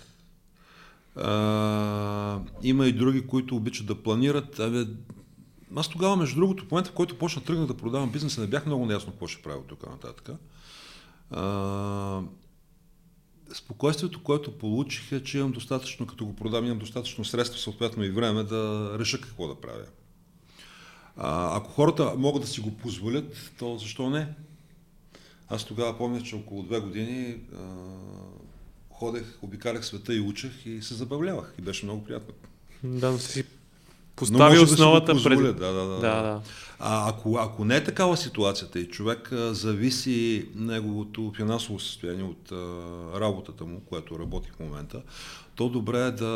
[1.15, 4.59] А, има и други, които обичат да планират.
[4.59, 4.85] Абе,
[5.75, 8.65] аз тогава, между другото, в момента, в който почна тръгна да продавам бизнеса, не бях
[8.65, 10.29] много неясно какво ще правя от тук нататък.
[11.31, 12.21] А,
[13.53, 18.09] спокойствието, което получих е, че имам достатъчно, като го продам, имам достатъчно средства, съответно и
[18.09, 19.85] време да реша какво да правя.
[21.17, 24.27] А, ако хората могат да си го позволят, то защо не?
[25.49, 27.59] Аз тогава помня, че около две години а,
[28.89, 32.33] ходех, обикалях света и учех и се забавлявах и беше много приятно.
[32.83, 33.43] Да, но си
[34.15, 35.39] постави основата да пред...
[35.39, 35.95] Да, да, да.
[35.95, 35.99] да.
[35.99, 36.41] да.
[36.79, 42.51] А ако, ако не е такава ситуацията и човек а, зависи неговото финансово състояние от
[42.51, 42.55] а,
[43.19, 45.01] работата му, която работи в момента,
[45.55, 46.31] то добре е да,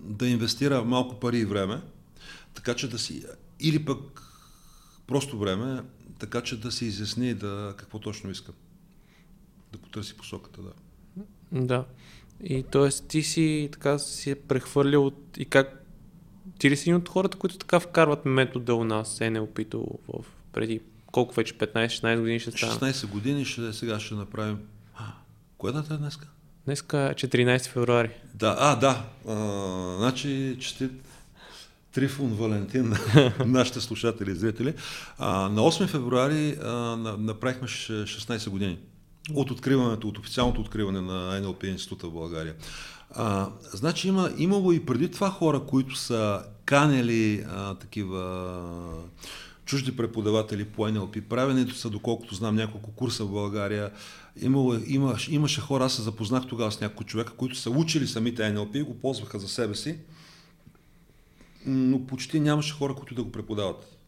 [0.00, 1.80] да инвестира малко пари и време,
[2.54, 3.24] така че да си...
[3.60, 4.22] Или пък
[5.06, 5.82] просто време,
[6.18, 8.52] така че да се изясни да, какво точно иска.
[9.72, 10.72] Да потърси посоката, да.
[11.52, 11.84] Да.
[12.44, 12.88] И т.е.
[12.88, 15.81] ти си така си е прехвърлил и как
[16.58, 21.34] ти ли си от хората, които така вкарват метода у нас, NLP-то в преди колко
[21.34, 22.92] вече, 15-16 години ще стане?
[22.92, 24.58] 16 години ще, сега ще направим.
[25.58, 26.28] Кое дата е днеска?
[26.64, 28.10] Днеска е 14 февруари.
[28.34, 29.04] Да, а, да.
[29.28, 29.34] А,
[29.98, 30.92] значи, честит
[31.92, 34.74] Трифон Валентин на нашите слушатели и зрители.
[35.18, 36.70] А, на 8 февруари а,
[37.18, 38.78] направихме 16 години
[39.34, 42.54] от откриването, от официалното откриване на NLP института в България.
[43.14, 49.04] А, значи има, имало и преди това хора, които са канели а, такива
[49.64, 51.20] чужди преподаватели по NLP.
[51.20, 53.90] Правенето са, доколкото знам, няколко курса в България.
[54.40, 58.42] Имало, имаш, имаше хора, аз се запознах тогава с няколко човека, които са учили самите
[58.42, 59.98] NLP и го ползваха за себе си,
[61.66, 63.98] но почти нямаше хора, които да го преподават.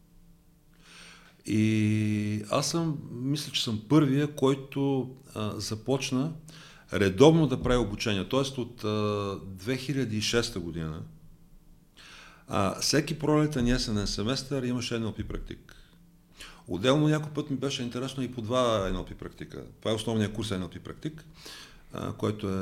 [1.46, 6.32] И аз съм, мисля, че съм първия, който а, започна
[6.94, 8.28] редовно да прави обучение.
[8.28, 11.02] Тоест от а, 2006 година
[12.48, 15.76] а, всеки пролетен есенен семестър имаше NLP практик.
[16.68, 19.62] Отделно някой път ми беше интересно и по два NLP практика.
[19.80, 21.24] Това е основният курс NLP практик,
[21.92, 22.52] а, който е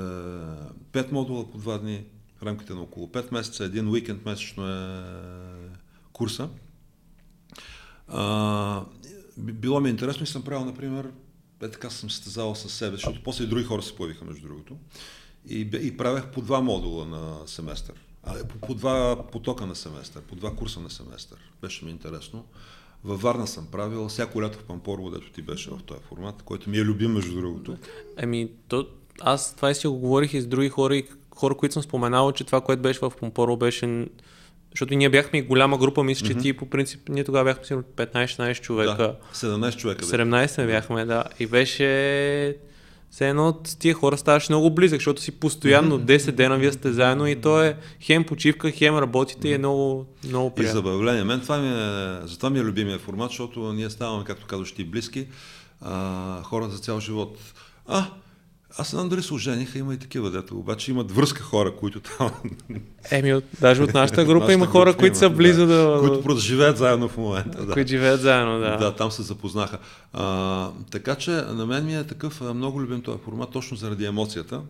[0.93, 2.05] 5 модула по 2 дни
[2.39, 5.05] в рамките на около 5 месеца, един уикенд месечно е
[6.13, 6.49] курса.
[8.09, 8.85] А,
[9.37, 11.11] било ми интересно и съм правил, например,
[11.63, 14.77] е така съм състезавал със себе, защото после и други хора се появиха, между другото.
[15.49, 17.95] И, и правех по два модула на семестър.
[18.23, 21.39] А, по, по два потока на семестър, по два курса на семестър.
[21.63, 22.45] Беше ми интересно.
[23.05, 26.71] Във Варна съм правил, всяко лято в Пампорово, дето ти беше в този формат, който
[26.71, 27.77] ми е любим, между другото.
[28.17, 28.87] Еми, то,
[29.21, 32.33] аз това и си го говорих и с други хора, и хора, които съм споменал,
[32.33, 34.07] че това, което беше в Пампорово, беше
[34.73, 36.43] защото ние бяхме и голяма група, мисля, че mm-hmm.
[36.43, 38.97] ти по принцип, ние тогава бяхме сигурно 15-16 човека.
[38.97, 40.05] Да, 17 човека.
[40.05, 41.25] 17 бяхме, да.
[41.41, 42.57] И беше
[43.13, 46.93] все едно с тия хора ставаш много близък, защото си постоянно 10 дена вие сте
[46.93, 50.81] заедно и то е хем почивка, хем работите и е много, много И приятно.
[50.81, 51.25] забавление.
[51.25, 54.85] Мен това ми е, затова ми е любимия формат, защото ние ставаме, както казваш ти,
[54.85, 55.27] близки,
[55.81, 57.39] а, хора за цял живот.
[57.87, 58.07] А,
[58.79, 62.31] аз знам дали се ожениха, има и такива, дето, обаче имат връзка хора, които там...
[63.11, 65.99] Еми, от, даже от нашата група Нашата има хора, група които са има, близо да...
[66.01, 67.67] Които просто живеят заедно в момента.
[67.67, 67.73] Да.
[67.73, 68.77] които живеят заедно, да.
[68.77, 69.79] Да, там се запознаха.
[70.13, 74.61] А, така че на мен ми е такъв много любим този формат, точно заради емоцията.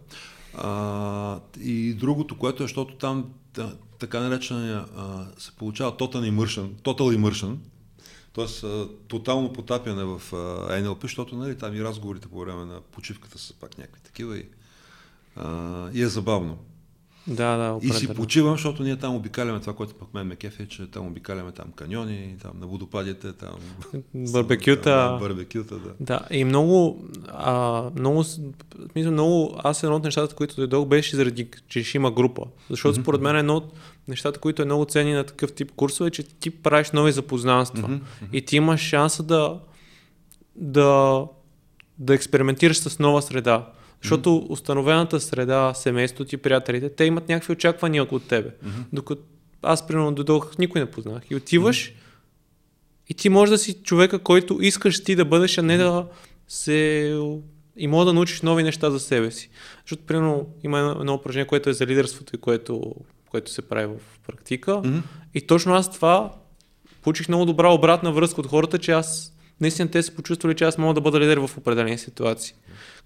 [0.59, 4.85] А, и другото, което е, защото там та, така наречения
[5.39, 7.57] се получава total immersion, total immersion
[8.35, 8.47] т.е.
[9.09, 10.23] тотално потапяне в
[10.71, 14.47] NLP, защото нали, там и разговорите по време на почивката са пак някакви такива и,
[15.37, 16.59] а, и е забавно.
[17.27, 20.63] Да, да, И си почивам, защото ние там обикаляме това, което пък мен ме кефи,
[20.63, 23.55] е, че там обикаляме там каньони, там на водопадите, там...
[24.15, 25.19] Барбекюта.
[25.21, 25.91] Барбекюта, да.
[26.01, 28.25] Да, и много, а, много,
[28.93, 32.43] смисъл, много, аз едно от нещата, които дойдох, беше заради, че ще има група.
[32.71, 33.73] Защото според мен едно от
[34.09, 38.01] нещата, които е много ценни на такъв тип курсове, е, че ти правиш нови запознанства.
[38.33, 39.59] И ти имаш шанса да,
[40.57, 41.25] да,
[41.99, 43.67] да експериментираш с нова среда.
[44.03, 48.51] Защото установената среда, семейството ти, приятелите, те имат някакви очаквания от тебе.
[48.93, 49.23] Докато
[49.63, 51.23] аз, примерно, дойдох, никой не познах.
[51.31, 51.93] И отиваш,
[53.09, 56.07] и ти можеш да си човека, който искаш ти да бъдеш, а не да
[56.49, 57.19] се...
[57.77, 59.51] И мога да научиш нови неща за себе си.
[59.85, 62.95] Защото, примерно, има едно, едно упражнение, което е за лидерството и което,
[63.31, 64.79] което се прави в практика.
[64.85, 64.99] Мгм.
[65.35, 66.33] И точно аз това
[67.03, 70.79] получих много добра обратна връзка от хората, че аз наистина те се почувствали, че аз
[70.79, 72.55] мога да бъда лидер в определени ситуации.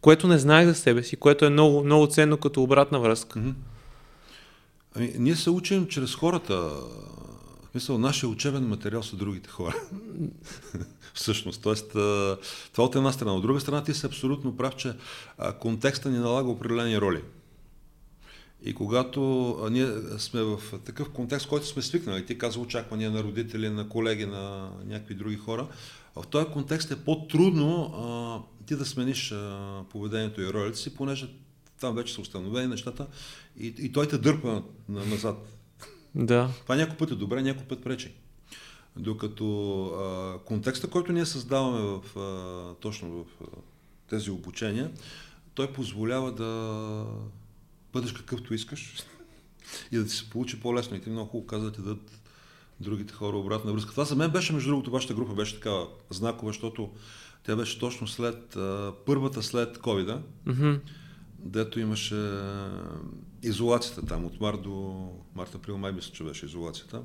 [0.01, 3.43] Което не знаех за себе си, което е много, много ценно като обратна връзка.
[4.95, 6.55] Ами, ние се учим чрез хората.
[6.55, 9.77] В смисъл, нашия учебен материал са другите хора.
[11.15, 11.75] Всъщност, т.е.
[12.73, 13.35] това от една страна.
[13.35, 14.93] От друга страна, ти си абсолютно прав, че
[15.61, 17.23] контекста ни налага определени роли.
[18.63, 19.89] И когато а, ние
[20.19, 24.71] сме в такъв контекст, който сме свикнали, ти каза очаквания на родители, на колеги, на
[24.85, 25.69] някакви други хора,
[26.17, 31.29] в този контекст е по-трудно а, ти да смениш а, поведението и ролите си, понеже
[31.81, 33.07] там вече са установени нещата
[33.61, 35.37] и, и той те дърпа на, назад.
[36.15, 36.51] Да.
[36.63, 38.15] Това някой път е добре, някой път пречи.
[38.97, 43.45] Докато а, контекста, който ние създаваме в, а, точно в а,
[44.11, 44.91] тези обучения,
[45.55, 47.05] той позволява да
[47.97, 48.95] бъдеш какъвто искаш
[49.93, 50.97] и да ти се получи по-лесно.
[50.97, 52.21] И ти много хубаво каза да ти дадат
[52.81, 53.91] другите хора обратна връзка.
[53.91, 56.91] Това за мен беше, между другото, вашата група беше такава знакова, защото
[57.45, 60.75] тя беше точно след а, първата след covid Мгм.
[61.39, 62.39] дето имаше
[63.43, 67.03] изолацията там, от март до март, април, май мисля, че беше изолацията.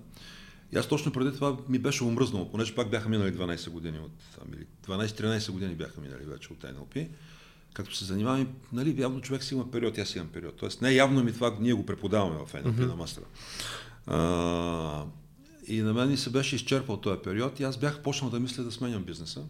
[0.74, 4.12] И аз точно преди това ми беше умръзнало, понеже пак бяха минали 12 години от
[4.40, 7.08] там, или 12-13 години бяха минали вече от NLP.
[7.74, 10.56] Както се занимавам, нали, явно човек си има период, аз имам период.
[10.56, 12.88] Тоест не явно ми това, ние го преподаваме в NLP mm-hmm.
[12.88, 13.26] на мастера.
[14.08, 15.06] А,
[15.68, 18.64] и на мен ми се беше изчерпал този период и аз бях почнал да мисля
[18.64, 19.44] да сменям бизнеса.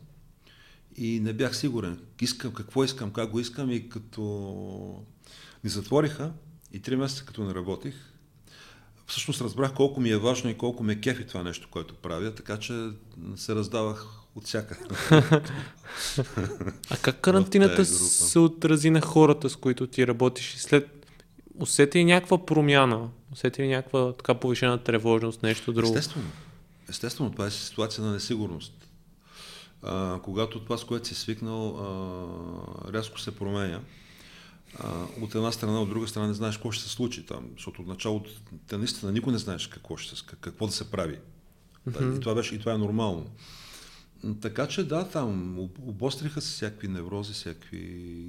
[0.98, 5.06] И не бях сигурен искам, какво искам, как го искам и като
[5.64, 6.32] ни затвориха
[6.72, 7.96] и три месеца като не работих,
[9.08, 12.60] всъщност разбрах колко ми е важно и колко ме кефи това нещо, което правя, така
[12.60, 12.90] че
[13.36, 14.78] се раздавах от всяка.
[16.90, 20.54] А как карантината се отрази на хората, с които ти работиш?
[20.54, 21.08] И след...
[21.60, 23.10] Усети ли някаква промяна?
[23.32, 25.98] Усети ли някаква така повишена тревожност, нещо друго?
[25.98, 26.28] Естествено.
[26.90, 28.74] Естествено, това е ситуация на несигурност.
[29.84, 33.80] А, когато това, с което си свикнал, а, рязко се променя.
[34.80, 37.82] А, от една страна, от друга страна не знаеш какво ще се случи там, защото
[37.82, 38.32] от началото
[38.72, 41.20] наистина никой не знаеш какво, ще се, какво да се прави.
[41.90, 42.18] Mm-hmm.
[42.18, 43.28] И, това беше, и това е нормално.
[44.42, 47.78] Така че да, там об- обостриха се всякакви неврози, всякакви,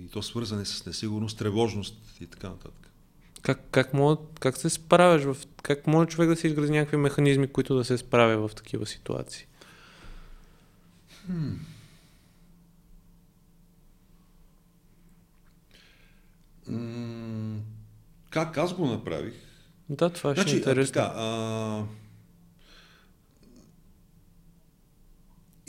[0.04, 2.90] и то свързани с несигурност, тревожност и така нататък.
[3.42, 5.22] Как, как, мога, как се справяш?
[5.22, 5.36] В...
[5.62, 9.46] Как може човек да се изгради някакви механизми, които да се справя в такива ситуации?
[16.68, 17.60] М,
[18.30, 19.34] Как аз го направих?
[19.88, 20.92] Да, това ще е Значи, интересно.
[20.92, 21.84] така, а...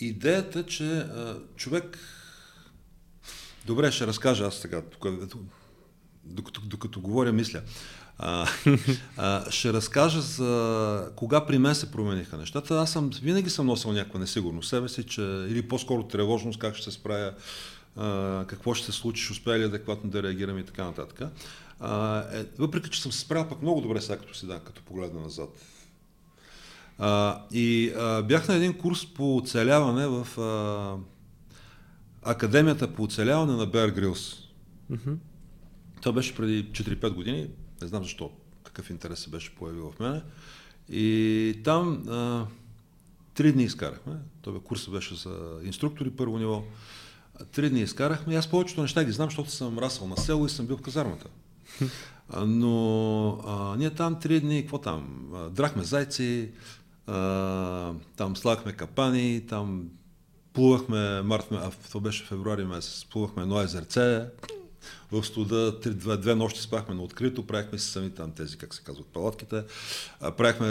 [0.07, 1.99] идеята, че а, човек...
[3.65, 5.07] Добре, ще разкажа аз сега, тук,
[6.23, 7.61] докато, докато говоря, мисля.
[8.17, 8.47] А,
[9.17, 12.81] а, ще разкажа за кога при мен се промениха нещата.
[12.81, 16.83] Аз съм, винаги съм носил някаква несигурност себе си, че, или по-скоро тревожност, как ще
[16.83, 17.33] се справя,
[17.95, 21.29] а, какво ще се случи, ще успея ли адекватно да реагирам и така нататък.
[21.79, 24.81] А, е, въпреки, че съм се справил пък много добре сега, като си да, като
[24.81, 25.49] погледна назад.
[26.99, 30.97] А, и а, бях на един курс по оцеляване в а,
[32.31, 34.43] Академията по оцеляване на Bear Grylls.
[34.89, 35.13] Мгм.
[36.01, 37.47] Това беше преди 4-5 години,
[37.81, 38.31] не знам защо,
[38.63, 40.21] какъв интерес се беше появил в мене.
[40.89, 42.45] И там а,
[43.33, 44.13] три дни изкарахме.
[44.41, 46.63] Това курсът беше за инструктори първо ниво.
[47.51, 50.67] Три дни изкарахме аз повечето неща ги знам, защото съм расъл на село и съм
[50.67, 51.25] бил в казармата.
[52.45, 55.29] Но а, ние там три дни, какво там?
[55.51, 56.51] Драхме зайци,
[57.07, 59.89] а, там слагахме капани, там
[60.53, 64.25] плувахме, март, а това беше февруари месец, плувахме едно езерце,
[65.11, 68.73] в студа три, две, две нощи спахме на открито, правихме си сами там тези, как
[68.73, 69.63] се казват, палатките,
[70.37, 70.67] правихме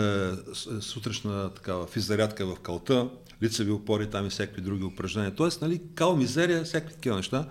[0.55, 3.09] с- сутрешна такава физзарядка в калта,
[3.43, 5.35] лицеви опори там и всякакви други упражнения.
[5.35, 7.49] Тоест, нали, кал мизерия, всякакви такива неща.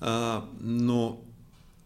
[0.00, 1.20] А, но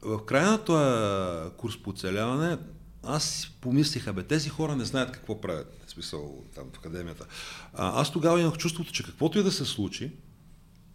[0.03, 2.59] в края на този курс по оцеляване,
[3.03, 7.27] аз помислих, абе, тези хора не знаят какво правят, смисъл там в академията.
[7.75, 10.13] А, аз тогава имах чувството, че каквото и да се случи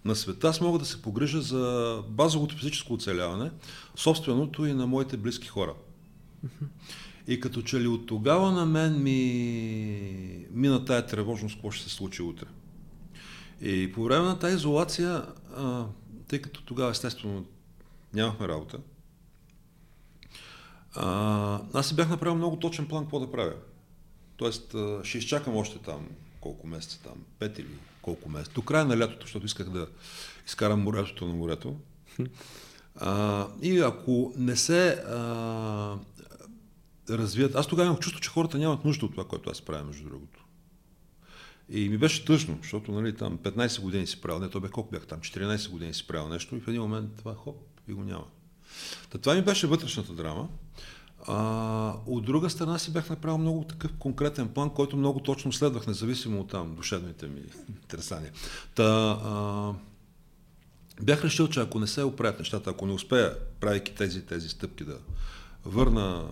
[0.05, 3.51] на света, аз мога да се погрижа за базовото физическо оцеляване,
[3.95, 5.73] собственото и на моите близки хора.
[7.27, 11.95] И като че ли от тогава на мен ми мина тая тревожност, какво ще се
[11.95, 12.45] случи утре.
[13.61, 15.25] И по време на тази изолация,
[16.27, 17.45] тъй като тогава естествено
[18.13, 18.77] нямахме работа,
[21.73, 23.53] аз си бях направил много точен план какво да правя.
[24.39, 26.07] Тоест, ще изчакам още там
[26.41, 27.67] колко месеца там, пет или
[28.01, 28.53] колко месеца.
[28.53, 29.87] До края на лятото, защото исках да
[30.47, 31.75] изкарам морето на морето.
[33.01, 35.97] А, и ако не се а,
[37.09, 37.55] развият...
[37.55, 40.45] Аз тогава имах чувство, че хората нямат нужда от това, което аз правя, между другото.
[41.69, 44.91] И ми беше тъжно, защото нали, там 15 години си правил, не, то бе колко
[44.91, 48.03] бях там, 14 години си правил нещо и в един момент това хоп и го
[48.03, 48.25] няма.
[49.09, 50.49] Та това ми беше вътрешната драма.
[51.27, 55.87] А, от друга страна си бях направил много такъв конкретен план, който много точно следвах,
[55.87, 58.31] независимо от там душевните ми интересания.
[58.75, 59.73] Та, а,
[61.01, 64.83] бях решил, че ако не се оправят нещата, ако не успея, правейки тези тези стъпки
[64.83, 64.97] да
[65.65, 66.31] върна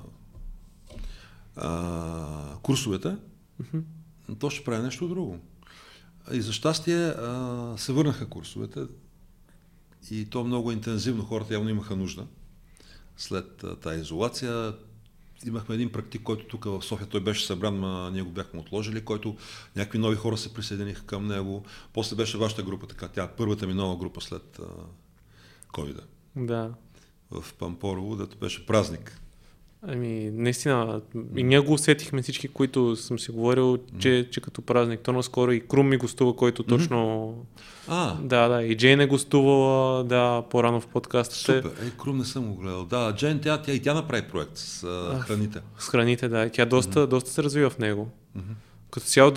[1.56, 3.16] а, курсовете,
[4.40, 5.40] то ще прави нещо друго.
[6.32, 8.80] И за щастие а, се върнаха курсовете
[10.12, 11.26] и то много интензивно.
[11.26, 12.26] Хората явно имаха нужда.
[13.18, 14.74] След тази изолация
[15.46, 19.06] имахме един практик, който тук в София, той беше събран, а ние го бяхме отложили,
[19.06, 19.38] който
[19.76, 21.64] някакви нови хора се присъединиха към него.
[21.94, 24.60] После беше вашата група, така, тя първата ми нова група след
[25.74, 26.00] covid
[26.36, 26.74] Да.
[27.32, 29.22] в Пампорово, дето беше празник.
[29.82, 31.02] Ами, наистина,
[31.36, 35.00] и ние го усетихме всички, които съм си говорил, че, че като празник.
[35.00, 37.34] То наскоро и Крум ми гостува, който точно...
[37.88, 41.36] А, Да, да, и Джейн е гостувала, да, по-рано в подкаста.
[41.36, 41.72] супер.
[41.84, 42.86] Ей, Крум не съм го гледал.
[42.86, 45.60] Да, Джен, тя, тя и тя направи проект с а, храните.
[45.80, 46.46] С храните, да.
[46.46, 48.10] И тя доста, доста се развива в него.
[48.92, 49.32] Като цяло,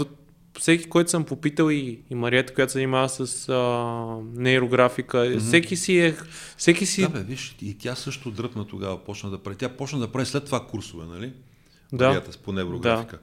[0.59, 5.99] всеки, който съм попитал и, и Марията, която се занимава с а, нейрографика, всеки си
[5.99, 6.17] е...
[6.57, 7.03] Всеки си...
[7.03, 9.57] Да, бе, виж, и тя също дръпна тогава, почна да прави.
[9.57, 11.33] Тя почна да прави след това курсове, нали?
[11.93, 12.07] Да.
[12.07, 13.19] Марията, по неврографика.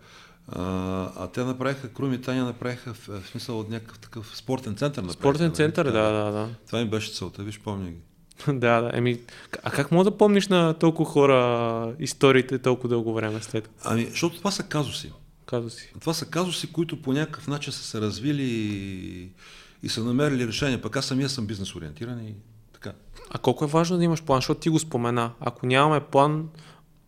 [0.48, 4.76] А, а те направиха, Крум и Таня направиха в, в смисъл от някакъв такъв спортен
[4.76, 5.02] център.
[5.02, 5.56] направиха, Спортен нали?
[5.56, 6.50] център, Така, да, да, да.
[6.68, 7.98] Това ми беше целта, виж, помня ги.
[8.48, 8.92] да, да.
[8.94, 9.20] Еми,
[9.64, 13.70] а как мога да помниш на толкова хора историите толкова дълго време след?
[13.84, 15.12] Ами, защото това са казуси.
[15.48, 15.94] Казва си.
[16.00, 19.30] Това са казуси, които по някакъв начин са се развили и,
[19.84, 20.82] и са намерили решение.
[20.82, 22.36] Пък аз самия съм бизнес ориентиран и
[22.74, 22.94] така.
[23.30, 25.32] А колко е важно да имаш план, защото ти го спомена.
[25.40, 26.50] Ако нямаме план,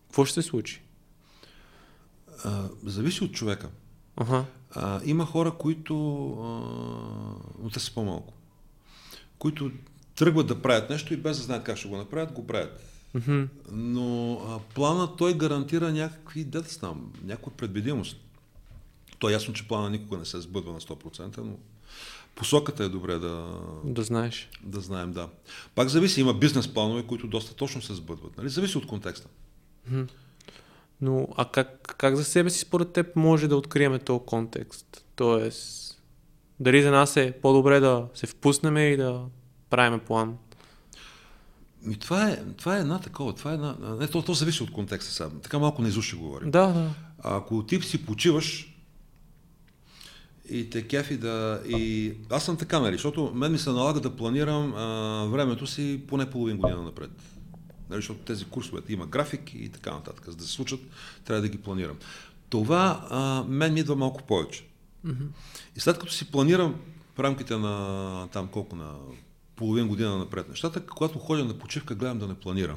[0.06, 0.82] какво ще се случи?
[2.44, 3.68] А, зависи от човека.
[4.16, 4.44] Ага.
[4.74, 5.94] А, има хора, които,
[6.32, 6.46] а,
[7.62, 8.34] но те са по-малко,
[9.38, 9.70] които
[10.14, 12.82] тръгват да правят нещо и без да знаят как ще го направят, го правят.
[13.14, 13.42] Мгм.
[13.72, 18.16] Но а, плана той гарантира някакви, да знам, някаква предвидимост.
[19.20, 21.56] То е ясно, че плана никога не се сбъдва на 100%, но
[22.34, 24.48] посоката е добре да, Да знаеш.
[24.62, 25.28] да знаем, да.
[25.74, 28.36] Пак зависи, има бизнес планове, които доста точно се сбъдват.
[28.38, 28.48] Нали?
[28.48, 29.28] Зависи от контекста.
[31.00, 35.04] Но а как, как за себе си според теб може да откриеме този контекст?
[35.16, 35.98] Тоест,
[36.60, 39.20] дали за нас е по-добре да се впуснем и да
[39.70, 40.36] правиме план?
[41.82, 43.76] Ми, това, е, това е една такова, това е една...
[44.00, 45.30] Не, то, то зависи от контекста сега.
[45.42, 46.50] Така малко наизуст ще говорим.
[46.50, 46.90] Да, да.
[47.18, 48.69] Ако ти си почиваш
[50.50, 51.62] и те кефи да...
[51.68, 52.12] И...
[52.30, 56.30] Аз съм така, нали, защото мен ми се налага да планирам а, времето си поне
[56.30, 57.10] половин година напред.
[57.90, 60.24] Нали, защото тези курсовете има график и така нататък.
[60.26, 60.80] За да се случат,
[61.24, 61.96] трябва да ги планирам.
[62.48, 64.64] Това а, мен ми идва малко повече.
[65.76, 66.74] И след като си планирам
[67.14, 68.94] в рамките на там колко на
[69.56, 72.76] половин година напред нещата, когато ходя на почивка, гледам да не планирам.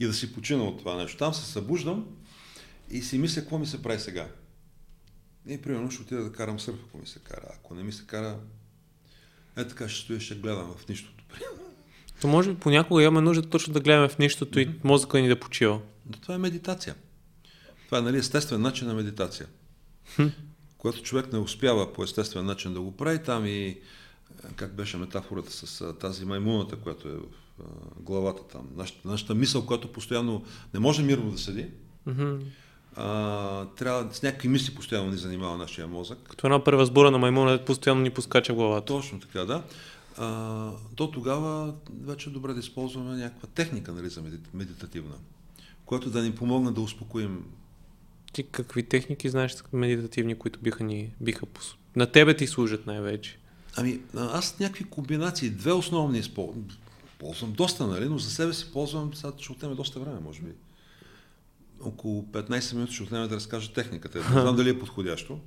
[0.00, 1.18] и да си почина от това нещо.
[1.18, 2.06] Там се събуждам
[2.90, 4.28] и си мисля какво ми се прави сега.
[5.46, 7.46] И примерно ще отида да карам сърф, ако ми се кара.
[7.54, 8.38] Ако не ми се кара,
[9.56, 11.24] е така ще стоя, ще гледам в нищото.
[12.20, 14.76] То може би понякога имаме нужда точно да гледаме в нищото mm-hmm.
[14.76, 15.80] и мозъка ни да почива.
[16.10, 16.94] Но това е медитация.
[17.86, 19.46] Това е нали, естествен начин на медитация.
[20.78, 23.78] Когато човек не успява по естествен начин да го прави, там и
[24.56, 28.68] как беше метафората с тази маймуната, която е в главата там.
[28.76, 31.66] Нашата, нашата мисъл, която постоянно не може мирно да седи,
[32.08, 32.40] mm-hmm.
[32.96, 36.18] А, трябва с някакви мисли постоянно ни занимава нашия мозък.
[36.28, 38.86] Като една превъзбора на маймуна постоянно ни поскача главата.
[38.86, 39.62] Точно така, да.
[40.18, 44.22] А, то тогава вече е добре да използваме някаква техника нали, за
[44.54, 45.14] медитативна,
[45.84, 47.44] която да ни помогне да успокоим.
[48.32, 51.46] Ти какви техники знаеш медитативни, които биха ни биха
[51.96, 53.38] на тебе ти служат най-вече?
[53.76, 56.64] Ами, аз някакви комбинации, две основни използвам.
[57.18, 60.50] Ползвам доста, нали, но за себе си ползвам, сега ще отнеме доста време, може би.
[61.84, 64.18] Около 15 минути ще отнеме да разкажа техниката.
[64.18, 65.38] Не знам дали е подходящо.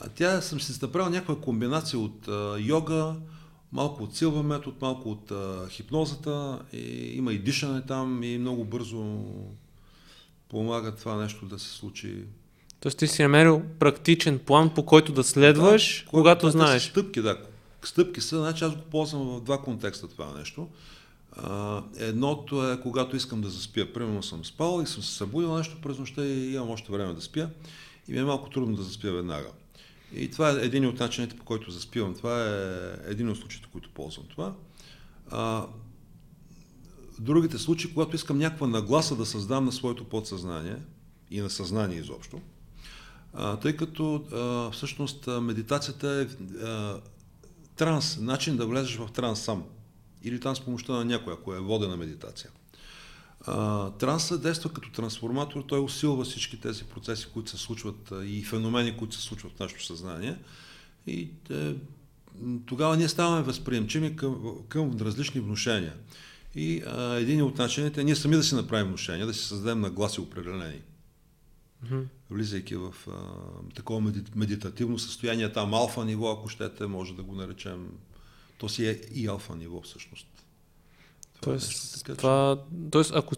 [0.00, 3.14] А тя съм си направил някаква комбинация от а, йога,
[3.72, 8.64] малко от силва метод, малко от а, хипнозата, и има и дишане там и много
[8.64, 9.24] бързо
[10.48, 12.24] помага това нещо да се случи.
[12.80, 16.82] Тоест ти си намерил практичен план, по който да следваш, да, когато знаеш.
[16.82, 17.38] Стъпки, да.
[17.82, 20.68] Стъпки са, значи аз го ползвам в два контекста това нещо.
[21.96, 23.92] Едното е когато искам да заспя.
[23.94, 27.20] Примерно съм спал и съм се събудил нещо през нощта и имам още време да
[27.20, 27.48] спя.
[28.08, 29.48] И ми е малко трудно да заспя веднага.
[30.14, 32.14] И това е един от начините, по който заспивам.
[32.14, 34.54] Това е един от случаите, които ползвам това.
[35.30, 35.66] А,
[37.18, 40.76] другите случаи, когато искам някаква нагласа да създам на своето подсъзнание
[41.30, 42.40] и на съзнание изобщо,
[43.34, 46.22] а, тъй като а, всъщност медитацията е
[46.64, 47.00] а,
[47.76, 49.64] транс, начин да влезеш в транс сам.
[50.24, 52.50] Или там с помощта на някой, ако е водена медитация.
[53.98, 59.16] Трансът действа като трансформатор, той усилва всички тези процеси, които се случват и феномени, които
[59.16, 60.36] се случват в нашето съзнание.
[61.06, 61.74] И е,
[62.66, 65.94] тогава ние ставаме възприемчими към, към различни внушения.
[66.54, 69.80] И а, един от начините е ние сами да си направим внушения, да си създадем
[69.80, 70.80] нагласи определени.
[71.84, 72.04] Mm-hmm.
[72.30, 73.12] Влизайки в а,
[73.74, 77.88] такова медитативно състояние, там алфа ниво, ако щете, може да го наречем.
[78.58, 80.26] То си е и алфа ниво всъщност.
[81.40, 82.58] Тоест, нещо, така, това,
[82.90, 83.34] тоест ако,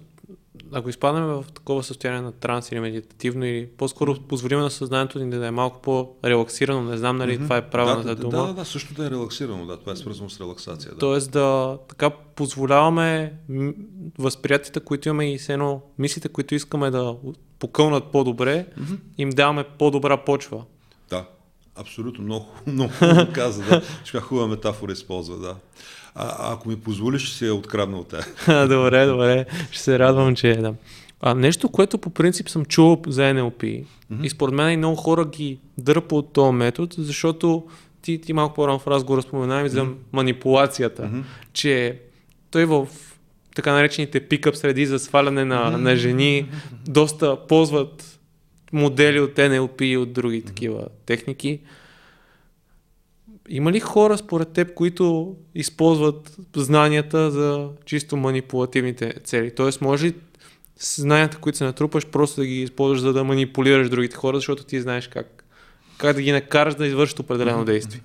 [0.73, 5.31] ако изпаднем в такова състояние на транс или медитативно, или по-скоро позволим на съзнанието ни
[5.31, 7.43] да е малко по-релаксирано, не знам нали mm-hmm.
[7.43, 8.37] това е правилната да, дума.
[8.37, 10.93] Да, да, да, също да е релаксирано, да, това е свързано с релаксация.
[10.93, 10.99] Да.
[10.99, 13.35] Тоест да така позволяваме
[14.19, 17.17] възприятията, които имаме и едно мислите, които искаме да
[17.59, 18.99] покълнат по-добре, mm-hmm.
[19.19, 20.64] им даваме по-добра почва.
[21.77, 23.83] Абсолютно, много, много хубаво каза, да.
[24.05, 25.57] Ще хубава метафора използва, да.
[26.14, 28.24] А, ако ми позволиш, ще се открадна от теб.
[28.68, 29.47] добре, добре.
[29.70, 30.74] Ще се радвам, че е да.
[31.20, 34.22] А, нещо, което по принцип съм чувал за NLP mm-hmm.
[34.22, 37.64] и според мен и много хора ги дърпа от този метод, защото
[38.03, 39.72] ти, ти малко по-рано в разговора споменаваме mm-hmm.
[39.72, 41.22] за манипулацията, mm-hmm.
[41.53, 42.01] че
[42.51, 42.89] той в
[43.55, 45.77] така наречените пикъп среди за сваляне на, mm-hmm.
[45.77, 46.49] на жени
[46.89, 48.18] доста ползват
[48.77, 50.47] модели от NLP и от други mm-hmm.
[50.47, 51.61] такива техники.
[53.49, 59.55] Има ли хора според теб, които използват знанията за чисто манипулативните цели?
[59.55, 60.14] Тоест, може ли
[60.81, 64.81] знанията, които се натрупаш, просто да ги използваш, за да манипулираш другите хора, защото ти
[64.81, 65.45] знаеш как,
[65.99, 68.03] как да ги накараш да извършат определено действие?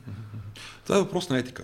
[0.83, 1.63] Това е въпрос на етика.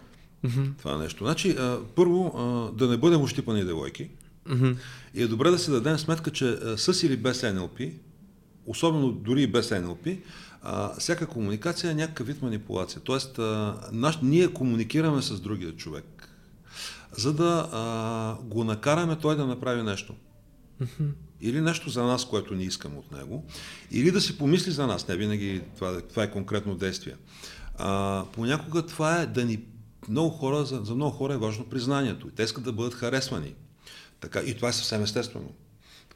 [0.78, 1.24] Това е нещо.
[1.24, 1.56] Значи,
[1.96, 2.34] първо,
[2.76, 4.10] да не бъдем ощипани девойки.
[5.16, 7.80] И е добре да се дадем сметка, че с или без НЛП,
[8.68, 10.08] особено дори и без НЛП,
[10.62, 13.02] а, всяка комуникация е някакъв вид манипулация.
[13.02, 16.30] Тоест, а, наш, ние комуникираме с другия човек,
[17.18, 20.16] за да а, го накараме той да направи нещо.
[21.42, 23.46] Или нещо за нас, което не искаме от него,
[23.92, 25.08] или да си помисли за нас.
[25.08, 27.16] Не винаги това, това е конкретно действие.
[27.78, 29.60] А, понякога това е да ни.
[30.10, 32.28] Много хора, за, за много хора е важно признанието.
[32.28, 33.54] И те искат да бъдат харесвани.
[34.20, 35.54] Така, и това е съвсем естествено.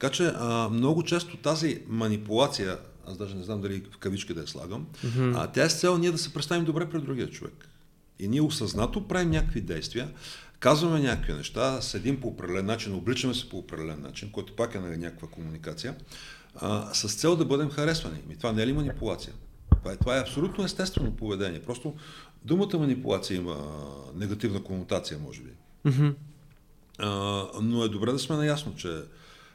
[0.01, 2.77] Така че а, много често тази манипулация
[3.07, 5.33] аз даже не знам дали в кавички да я слагам, mm-hmm.
[5.37, 7.69] а тя е с цел ние да се представим добре пред другия човек.
[8.19, 10.09] И ние осъзнато правим някакви действия,
[10.59, 14.79] казваме някакви неща, седим по определен начин, обличаме се по определен начин, който пак е
[14.79, 15.95] на някаква комуникация,
[16.55, 18.19] а, с цел да бъдем харесвани.
[18.31, 19.33] И това не е ли манипулация?
[19.79, 21.61] Това е, това е абсолютно естествено поведение.
[21.61, 21.93] Просто
[22.45, 23.57] думата манипулация има
[24.15, 25.51] негативна конотация, може би.
[25.85, 26.13] Mm-hmm.
[26.97, 29.01] А, но е добре да сме наясно, че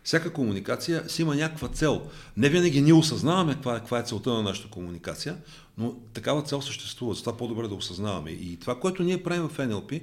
[0.06, 2.06] всяка комуникация си има някаква цел.
[2.36, 5.36] Не винаги ние осъзнаваме каква, каква е целта на нашата комуникация,
[5.78, 7.14] но такава цел съществува.
[7.14, 8.30] Затова по-добре да осъзнаваме.
[8.30, 10.02] И това, което ние правим в NLP,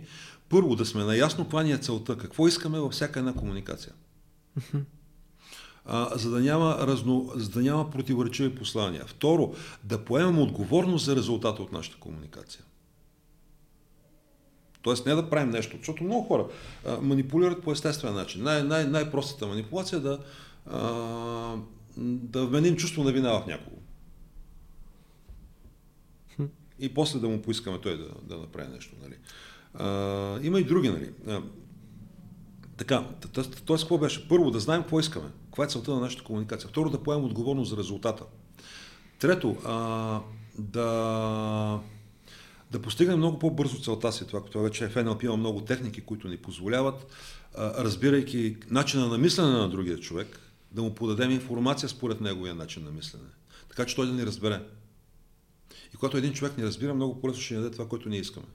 [0.49, 3.93] първо да сме наясно каква ни е целта, какво искаме във всяка една комуникация.
[5.85, 9.03] А, за, да няма разно, за да няма противоречиви послания.
[9.07, 12.63] Второ, да поемем отговорност за резултата от нашата комуникация.
[14.83, 16.47] Тоест не да правим нещо, защото много хора
[16.85, 18.43] а, манипулират по естествен начин.
[18.43, 20.19] Най- най- най-простата манипулация е да,
[20.65, 20.79] а,
[21.97, 23.77] да вменим чувство на вина в някого.
[26.79, 28.95] И после да му поискаме той да, да направи нещо.
[29.03, 29.15] Нали.
[29.73, 30.89] А, има и други.
[30.89, 31.11] Нали.
[31.27, 31.41] А,
[32.77, 33.77] така, т.е.
[33.79, 34.27] какво беше?
[34.27, 36.69] Първо да знаем какво искаме, каква е целта на нашата комуникация.
[36.69, 38.23] Второ да поемем отговорност за резултата.
[39.19, 40.19] Трето, а,
[40.59, 41.79] да,
[42.73, 44.27] да постигнем много по-бързо целта си.
[44.27, 47.05] Това, това вече в NLP има много техники, които ни позволяват,
[47.57, 50.39] разбирайки начина на мислене на другия човек,
[50.71, 53.23] да му подадем информация според неговия начин на мислене.
[53.69, 54.61] Така че той да ни разбере.
[55.93, 58.45] И когато един човек ни разбира, много по-лесно ще ни даде това, което ние искаме.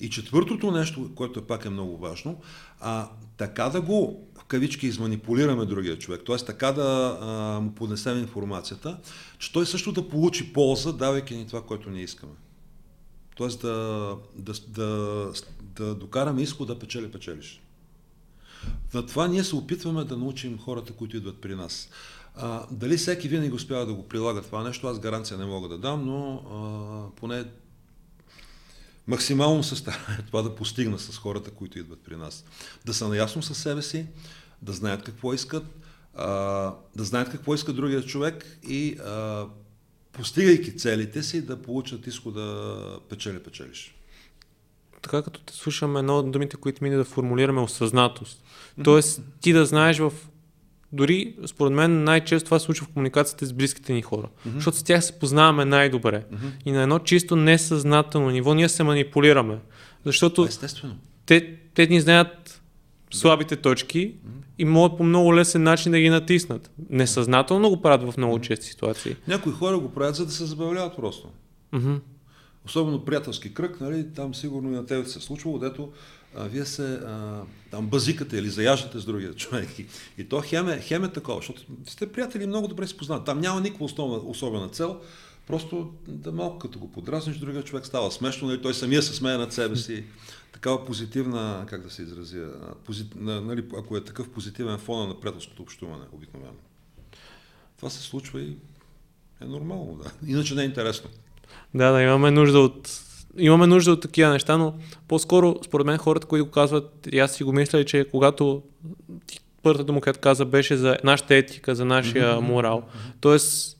[0.00, 2.40] И четвъртото нещо, което пак е много важно,
[2.80, 6.36] а, така да го в кавички изманипулираме другия човек, т.е.
[6.36, 8.98] така да а, му поднесем информацията,
[9.38, 12.32] че той също да получи полза, давайки ни това, което ние искаме.
[13.38, 13.48] Т.е.
[13.48, 17.62] Да, да, да, да докараме иско да печели печелиш.
[18.94, 21.88] На това ние се опитваме да научим хората, които идват при нас.
[22.34, 25.78] А, дали всеки винаги успява да го прилага това нещо, аз гаранция не мога да
[25.78, 27.44] дам, но а, поне
[29.06, 32.44] максимално се старая това да постигна с хората, които идват при нас.
[32.84, 34.06] Да са наясно със себе си,
[34.62, 35.64] да знаят какво искат,
[36.14, 36.26] а,
[36.96, 39.46] да знаят какво иска другия човек и а,
[40.18, 43.94] постигайки целите си, да получат изхода печели печелиш.
[45.02, 48.42] Така като те слушаме, едно от думите, които ми да формулираме осъзнатост.
[48.84, 50.12] Тоест, ти да знаеш в
[50.92, 54.28] дори, според мен, най-често това се случва в комуникацията с близките ни хора.
[54.28, 54.54] Mm-hmm.
[54.54, 56.24] Защото с тях се познаваме най-добре.
[56.32, 56.50] Mm-hmm.
[56.64, 59.58] И на едно чисто несъзнателно ниво ние се манипулираме.
[60.04, 60.96] Защото Естествено.
[61.26, 62.62] Те, те ни знаят
[63.10, 64.44] слабите точки mm-hmm.
[64.58, 66.70] и могат по много лесен начин да ги натиснат.
[66.90, 69.16] Несъзнателно го правят в много чести ситуации.
[69.28, 71.28] Някои хора го правят, за да се забавляват просто.
[71.74, 72.00] Mm-hmm.
[72.66, 75.92] Особено приятелски кръг, нали, там сигурно и на тебе се е случвало, дето
[76.36, 79.68] а, вие се а, там базикате или заяждате с другия човек.
[80.18, 83.24] И, то хем е, хем е такова, защото сте приятели много добре си познават.
[83.24, 85.00] Там няма никаква основна, особена цел,
[85.46, 89.36] просто да малко като го подразниш, другия човек става смешно, нали, той самия се смее
[89.36, 90.04] над себе си.
[90.52, 92.50] Такава позитивна, как да се изразя,
[92.84, 96.58] позит, нали, ако е такъв позитивен фон на приятелското общуване, обикновено.
[97.76, 98.56] Това се случва и
[99.40, 100.30] е нормално, да.
[100.30, 101.10] Иначе не е интересно.
[101.74, 103.04] Да, да, имаме нужда от
[103.38, 104.74] имаме нужда от такива неща, но
[105.08, 108.62] по-скоро, според мен, хората, които го казват, и аз си го мисля, че когато
[109.62, 112.40] първата му, която каза, беше за нашата етика, за нашия mm-hmm.
[112.40, 112.82] морал.
[113.20, 113.78] Тоест,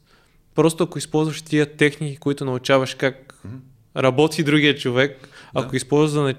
[0.54, 4.02] просто ако използваш тия техники, които научаваш как mm-hmm.
[4.02, 5.76] работи другия човек, ако да.
[5.76, 6.34] използваш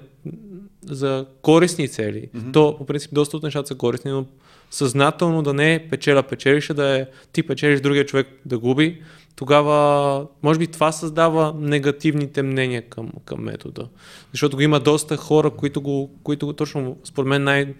[0.84, 2.52] за, корисни цели, mm-hmm.
[2.52, 4.24] то по принцип доста от нещата са корисни, но
[4.70, 9.02] съзнателно да не е печеля печелиша, да е ти печелиш другия човек да губи,
[9.36, 13.88] тогава може би това създава негативните мнения към, към метода.
[14.32, 17.74] Защото го има доста хора, които го, които точно, според мен най-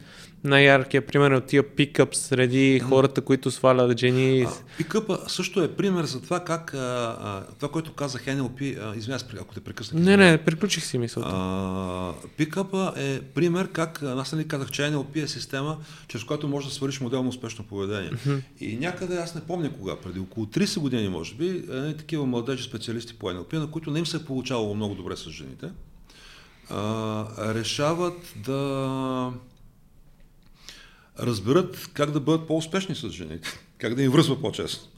[0.45, 4.47] най-яркият пример от тия пикъп среди хората, които свалят жени.
[4.79, 6.79] Пикъпа също е пример за това как а,
[7.21, 10.03] а, това, което казах NLP, извинявай, ако те прекъснах.
[10.03, 12.15] Не, не, приключих си мисълта.
[12.37, 15.79] пикъпа е пример как, аз не казах, че NLP е система,
[16.09, 18.11] чрез която можеш да свършиш моделно успешно поведение.
[18.11, 18.41] Mm-hmm.
[18.61, 22.65] И някъде, аз не помня кога, преди около 30 години, може би, е, такива младежи
[22.65, 25.67] специалисти по NLP, на които не им се е получавало много добре с жените,
[26.71, 29.33] а, решават да
[31.23, 33.49] разберат как да бъдат по-успешни с жените,
[33.79, 34.89] как да им връзва по-често.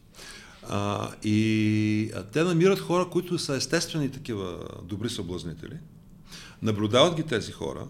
[0.68, 5.76] А, и а, те намират хора, които са естествени такива добри съблазнители,
[6.62, 7.86] наблюдават ги тези хора,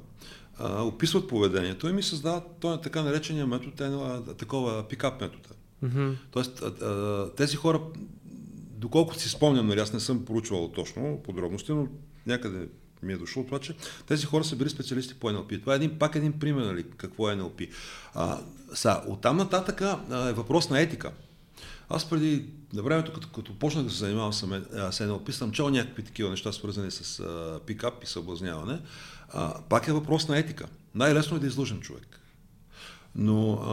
[0.59, 5.49] а, описват поведението им и създават този така наречения метод, е, такова пикап метода.
[5.85, 6.15] Mm-hmm.
[6.31, 7.81] Тоест, а, а, тези хора,
[8.71, 11.87] доколкото си спомням, нали, аз не съм поручвал точно подробности, но
[12.27, 12.69] някъде
[13.03, 13.75] ми е дошло това, че
[14.07, 15.61] тези хора са били специалисти по NLP.
[15.61, 17.69] Това е един, пак един пример, нали, какво е NLP.
[18.15, 18.39] А,
[18.75, 21.13] са, оттам нататък а, е въпрос на етика.
[21.89, 26.03] Аз преди на времето, като, като почнах да се занимавам с, NLP, съм чел някакви
[26.03, 28.81] такива неща, свързани с а, пикап и съблазняване.
[29.29, 30.67] А, пак е въпрос на етика.
[30.95, 32.21] Най-лесно е да излъжем човек.
[33.15, 33.67] Но а,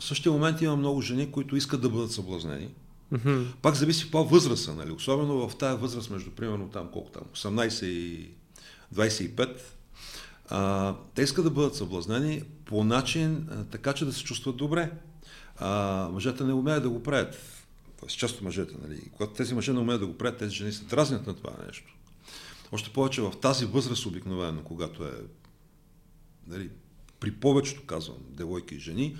[0.00, 2.68] в същия момент има много жени, които искат да бъдат съблазнени.
[3.12, 3.46] Mm-hmm.
[3.62, 4.92] Пак зависи по възрастта, нали?
[4.92, 8.30] Особено в тази възраст, между примерно там колко там, 18 и
[8.94, 9.60] 25,
[10.48, 14.92] а, те искат да бъдат съблазнени по начин, а, така че да се чувстват добре.
[15.56, 17.38] А, мъжете не умеят да го правят.
[18.00, 19.10] Тоест, часто мъжете, нали?
[19.12, 21.94] Когато тези мъже не умеят да го правят, тези жени се дразнят на това нещо.
[22.72, 25.12] Още повече в тази възраст обикновено, когато е
[26.46, 26.70] нали,
[27.20, 29.16] при повечето, казвам, девойки и жени,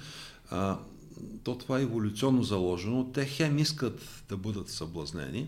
[0.51, 0.79] а,
[1.45, 3.13] то това е еволюционно заложено.
[3.13, 5.47] Те хем искат да бъдат съблазнени,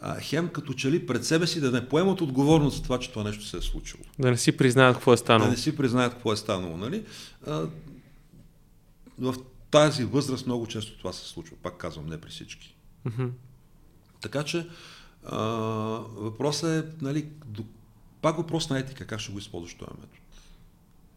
[0.00, 3.10] а хем като че ли пред себе си да не поемат отговорност за това, че
[3.10, 4.02] това нещо се е случило.
[4.18, 5.44] Да не си признаят какво е станало.
[5.44, 7.04] Да не си признаят какво е станало, нали?
[7.46, 7.66] А,
[9.18, 9.34] в
[9.70, 11.56] тази възраст много често това се случва.
[11.62, 12.76] Пак казвам, не при всички.
[13.04, 13.26] Мгм.
[14.20, 14.68] Така че
[15.24, 15.38] а,
[16.16, 17.28] въпросът е, нали,
[18.22, 20.18] пак въпрос на етика, как ще го използваш този метод.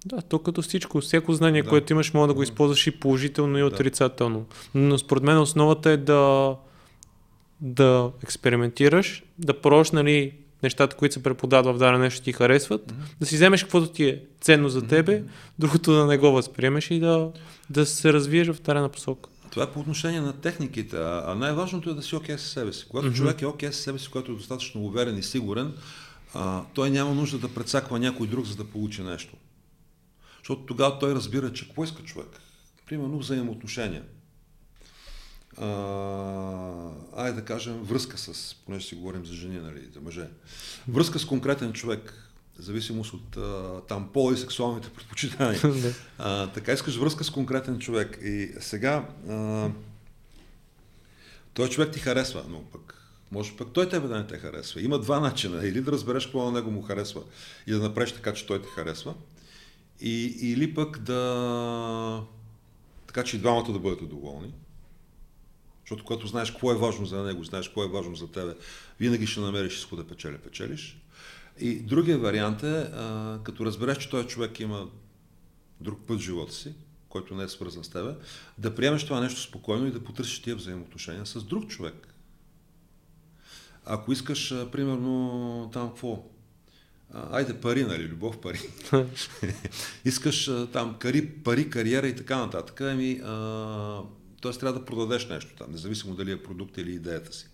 [0.06, 1.70] Да, то като всичко, всяко знание, Да.
[1.70, 4.46] което имаш, може да го използваш и положително и отрицателно.
[4.76, 6.56] Но според мен основата е да,
[7.62, 10.34] да експериментираш, да пробваш нали,
[10.64, 14.22] нещата, които се преподават в дадено нещо ти харесват, да си вземеш каквото ти е
[14.42, 15.24] ценно за тебе,
[15.60, 17.32] другото да не го възприемеш и да,
[17.70, 19.30] да се развиеш в дадена посока.
[19.52, 22.86] Това е по отношение на техниките, а, най-важното е да си окей със себе си.
[22.90, 23.16] Когато Мгм.
[23.16, 25.74] човек е окей със себе си, когато е достатъчно уверен и сигурен,
[26.34, 29.34] а, той няма нужда да прецаква някой друг, за да получи нещо.
[30.42, 32.40] Защото тогава той разбира, че какво иска човек.
[32.86, 34.04] Примерно взаимоотношения.
[35.58, 35.68] А,
[37.16, 40.28] айде да кажем връзка с, понеже си говорим за жени, нали, за мъже.
[40.88, 45.62] Връзка с конкретен човек, в зависимост от а, там пола и сексуалните предпочитания.
[46.18, 48.20] А, така искаш връзка с конкретен човек.
[48.24, 49.70] И сега а,
[51.54, 54.82] той човек ти харесва, но пък може пък той тебе да не те харесва.
[54.82, 55.68] Има два начина.
[55.68, 57.22] Или да разбереш какво на него му харесва
[57.68, 59.14] и да направиш така, че той те харесва.
[60.02, 62.24] И, или пък да...
[63.08, 64.54] Така, че и двамата да бъдете доволни.
[65.84, 68.56] Защото когато знаеш какво е важно за него, знаеш какво е важно за тебе,
[69.00, 71.02] винаги ще намериш да печеля, печелиш.
[71.60, 72.88] И другия вариант е,
[73.44, 74.90] като разбереш, че този човек има
[75.82, 76.74] друг път в живота си,
[77.10, 78.16] който не е свързан с тебе,
[78.58, 82.08] да приемеш това нещо спокойно и да потърсиш тия взаимоотношения с друг човек.
[83.86, 86.24] Ако искаш, примерно, там какво?
[87.14, 88.60] А, айде пари, нали, любов, пари.
[90.06, 94.02] искаш а, там кари, пари, кариера и така нататък, ами, а,
[94.42, 94.52] т.е.
[94.52, 97.48] трябва да продадеш нещо там, независимо дали е продукт или идеята си.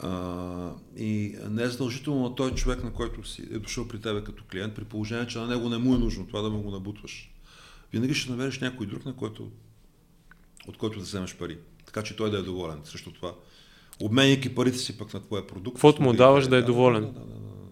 [0.00, 4.24] А, и не е задължително на този човек, на който си е дошъл при тебе
[4.24, 6.70] като клиент, при положение, че на него не му е нужно това да му го
[6.70, 7.32] набутваш.
[7.92, 9.50] Винаги ще намериш някой друг, на който,
[10.68, 11.58] от който да вземеш пари.
[11.86, 13.34] Така че той да е доволен срещу това.
[14.00, 15.74] Обменяйки парите си пък на твоя продукт.
[15.74, 17.04] Каквото му и даваш да е доволен.
[17.04, 17.65] Да, да, да, да,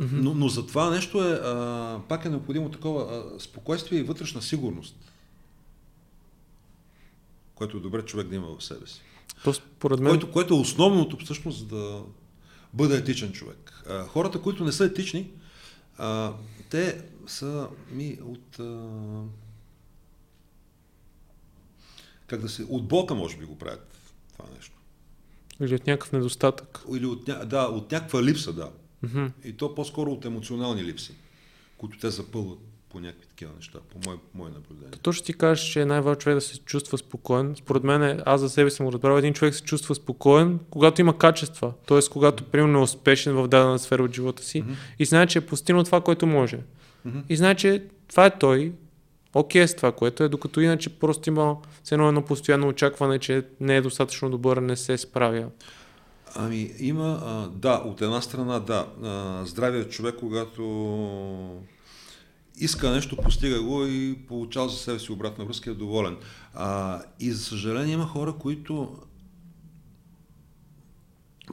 [0.00, 0.22] да.
[0.22, 4.42] Но, но за това нещо е, а, пак е необходимо такова а, спокойствие и вътрешна
[4.42, 4.96] сигурност,
[7.54, 9.02] което е добре човек да има в себе си.
[9.44, 10.10] То според мен...
[10.10, 12.02] Което, което е основното всъщност за да
[12.72, 13.82] бъде етичен човек.
[13.88, 15.30] А, хората, които не са етични,
[15.98, 16.32] а,
[16.70, 18.58] те са ми от...
[18.58, 18.88] А,
[22.26, 22.66] как да се...
[22.68, 24.76] От болка може би го правят това нещо.
[25.60, 26.84] Или от някакъв недостатък.
[26.94, 28.70] Или от, да, от някаква липса, да.
[29.02, 29.26] Мгм.
[29.44, 31.12] И то по-скоро от емоционални липси,
[31.78, 34.98] които те запълват по някакви такива неща, по мое, мое наблюдение.
[35.02, 37.54] То ще ти кажеш, че е най-важно човек да се чувства спокоен.
[37.56, 41.00] Според мен, е- аз за себе съм го разбрал, един човек се чувства спокоен, когато
[41.00, 41.72] има качества.
[41.86, 44.72] Тоест, когато, примерно, е успешен в дадена сфера от живота си Мгм.
[44.98, 46.58] и знае, че е постигнал това, което може.
[47.04, 47.18] Мгм.
[47.28, 48.72] И знае, че това е той,
[49.34, 51.56] окей с това, което е, докато иначе просто има
[51.92, 55.46] едно едно постоянно очакване, че не е достатъчно добър, не се справя.
[56.34, 60.62] Ами има, а, да, от една страна да, а, здравият човек, когато
[62.56, 66.16] иска нещо, постига го и получава за себе си обратна връзка, е доволен.
[66.54, 68.98] А, и за съжаление има хора, които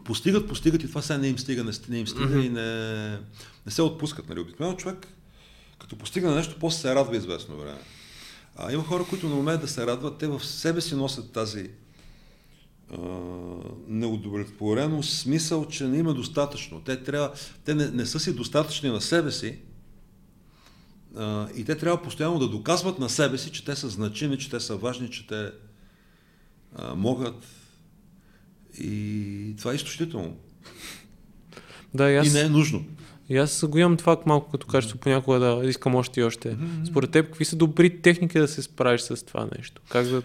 [0.03, 3.09] постигат, постигат и това сега не им стига, не, не им стига и не,
[3.65, 4.29] не се отпускат.
[4.29, 4.39] Нали?
[4.39, 5.07] Обикновено човек,
[5.79, 7.79] като постига нещо, после се радва известно време.
[8.55, 11.69] А има хора, които не умеят да се радват, те в себе си носят тази
[12.93, 12.97] а,
[13.87, 16.81] неудовлетворено смисъл, че не има достатъчно.
[16.81, 17.31] Те, трябва,
[17.65, 19.59] те не, не са си достатъчни на себе си
[21.17, 24.49] а, и те трябва постоянно да доказват на себе си, че те са значими, че
[24.49, 25.51] те са важни, че те
[26.75, 27.43] а, могат.
[28.79, 30.37] И това е изтощително.
[31.93, 32.85] Да, и аз, И не е нужно.
[33.29, 36.57] И аз го имам това малко като качество понякога да искам още и още.
[36.87, 39.81] Според теб, какви са добри техники да се справиш с това нещо?
[39.89, 40.21] Как да,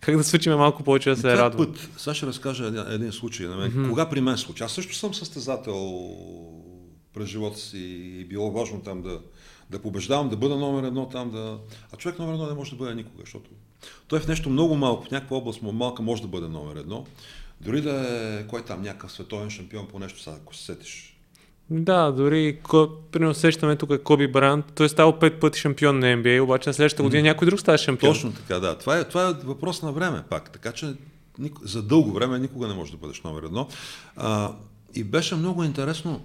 [0.00, 1.66] как да свършим малко повече да се е радвам?
[1.66, 1.88] път.
[1.96, 3.72] Сега ще разкажа един, един случай на мен.
[3.74, 3.88] Мгм.
[3.88, 4.62] Кога при мен случи?
[4.62, 6.10] Аз също съм състезател
[7.14, 7.78] през живота си
[8.20, 9.20] и било важно там да,
[9.70, 11.58] да побеждавам, да бъда номер едно там, да...
[11.92, 13.50] А човек номер едно не може да бъде никога, защото
[14.08, 17.06] той в нещо много малко, в някаква област му малка може да бъде номер едно.
[17.60, 18.06] Дори да
[18.40, 21.19] е, кой там, някакъв световен шампион по нещо, сега, ако се сетиш.
[21.70, 22.58] Да, дори,
[23.12, 26.68] примерно сещаме тук е Коби Брант, той е ставал пет пъти шампион на NBA, обаче
[26.68, 28.12] на следващата година някой друг става шампион.
[28.12, 28.78] Точно така, да.
[28.78, 30.52] Това е, това е въпрос на време пак.
[30.52, 30.94] Така че
[31.62, 33.68] за дълго време никога не можеш да бъдеш номер едно.
[34.16, 34.52] А,
[34.94, 36.22] и беше много интересно.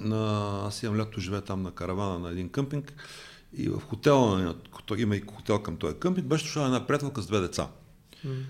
[0.00, 0.62] На...
[0.66, 2.92] Аз имам лято живея там на каравана на един къмпинг
[3.56, 4.54] И в хотела,
[4.98, 7.68] има и хотел към този къмпинг, беше дошла една приятелка с две деца.
[8.26, 8.42] Mm.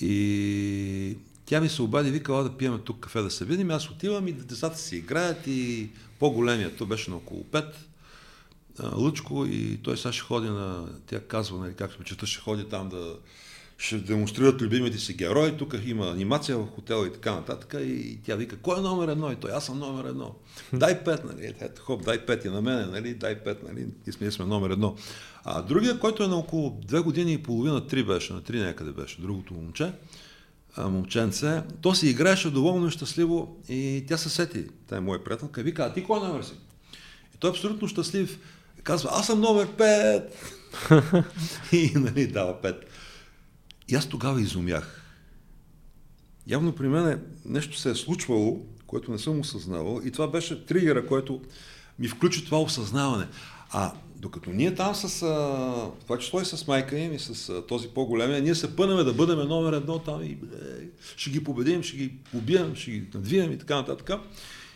[0.00, 1.18] И
[1.52, 3.70] тя ми се обади, викала да пиеме тук кафе да се видим.
[3.70, 7.64] Аз отивам и децата си играят и по-големият, то беше на около 5,
[8.96, 12.88] Лъчко и той сега ще ходи на, тя казва, нали, както чета, ще ходи там
[12.88, 13.14] да,
[13.78, 17.74] ще демонстрират любимите си герои, тук има анимация в хотела и така нататък.
[17.80, 19.32] И тя вика, кой е номер едно?
[19.32, 20.34] И той, аз съм номер едно.
[20.72, 21.54] Дай пет, нали?
[21.60, 23.14] Ето, хоп, дай пет и на мене, нали?
[23.14, 23.86] Дай пет, нали?
[24.06, 24.96] И сме, сме номер едно.
[25.44, 28.92] А другия, който е на около две години и половина, три беше, на три някъде
[28.92, 29.92] беше, другото момче,
[30.78, 35.62] момченце, то си играеше доволно и щастливо и тя се сети, тя е моя приятелка,
[35.62, 36.52] вика, а ти кой номер си?
[37.34, 38.38] И той е абсолютно щастлив.
[38.82, 40.24] Казва, аз съм номер 5.
[41.72, 42.80] и нали, дава 5.
[43.88, 45.02] И аз тогава изумях.
[46.46, 51.06] Явно при мен нещо се е случвало, което не съм осъзнавал и това беше тригера,
[51.06, 51.40] който
[51.98, 53.26] ми включи това осъзнаване.
[53.72, 57.66] А докато ние там с а, това число и с майка им и с а,
[57.66, 60.36] този по-големия, ние се пънаме да бъдем номер едно там и е,
[61.16, 64.10] ще ги победим, ще ги убием, ще ги надвием и така нататък.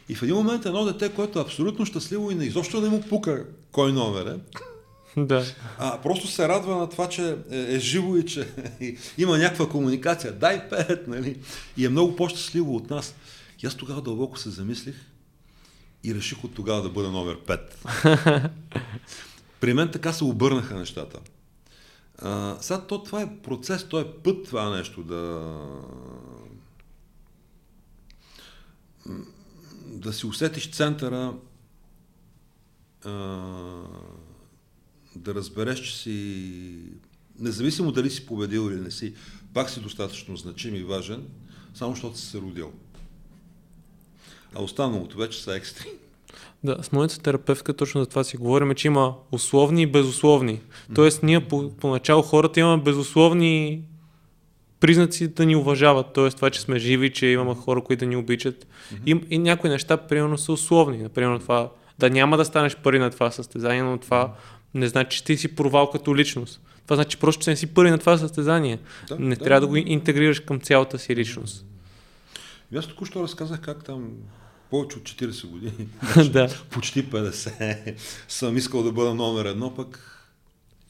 [0.09, 3.01] И в един момент едно дете, което е абсолютно щастливо и не изобщо не му
[3.01, 4.61] пука кой номер е,
[5.17, 5.45] да.
[5.79, 8.49] А, просто се радва на това, че е, е живо и че
[9.19, 10.33] има някаква комуникация.
[10.33, 11.37] Дай пет, нали?
[11.77, 13.15] И е много по-щастливо от нас.
[13.63, 14.95] И аз тогава дълбоко се замислих
[16.05, 18.51] и реших от тогава да бъда номер 5.
[19.61, 21.19] При мен така се обърнаха нещата.
[22.19, 25.53] А, сега то, това е процес, то е път това нещо да
[29.87, 31.35] да си усетиш центъра
[33.05, 33.11] а,
[35.17, 36.79] да разбереш, че си,
[37.39, 39.15] независимо дали си победил или не си,
[39.55, 41.27] пак си достатъчно значим и важен,
[41.75, 42.73] само защото си се родил.
[44.59, 45.87] А останалото вече са екстри.
[46.65, 50.61] Да, с моята терапевтка точно за това си говорим, че има условни и безусловни.
[50.95, 53.83] Тоест, ние по, поначало хората имаме безусловни
[54.81, 56.31] признаци да ни уважават, т.е.
[56.31, 58.67] това, че сме живи, че имаме хора, които да ни обичат.
[59.07, 60.97] И, и някои неща, примерно, са условни.
[60.97, 64.35] Например, това да няма да станеш пари на това състезание, но това
[64.75, 66.61] не значи, че ти си провал като личност.
[66.85, 68.79] Това значи просто, че не си първи на това състезание.
[69.09, 71.67] Да, не да, трябва да, да го интегрираш към цялата си личност.
[72.73, 74.11] И аз току-що разказах как там
[74.71, 75.89] повече от 40 години,
[76.33, 76.49] да.
[76.71, 77.95] почти 50,
[78.29, 80.13] съм искал да бъда номер едно, пък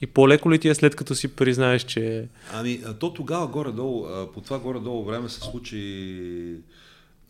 [0.00, 2.28] и по-леко ли ти е след като си признаеш, че...
[2.52, 6.60] Ами, то тогава горе-долу, по това горе-долу време се случи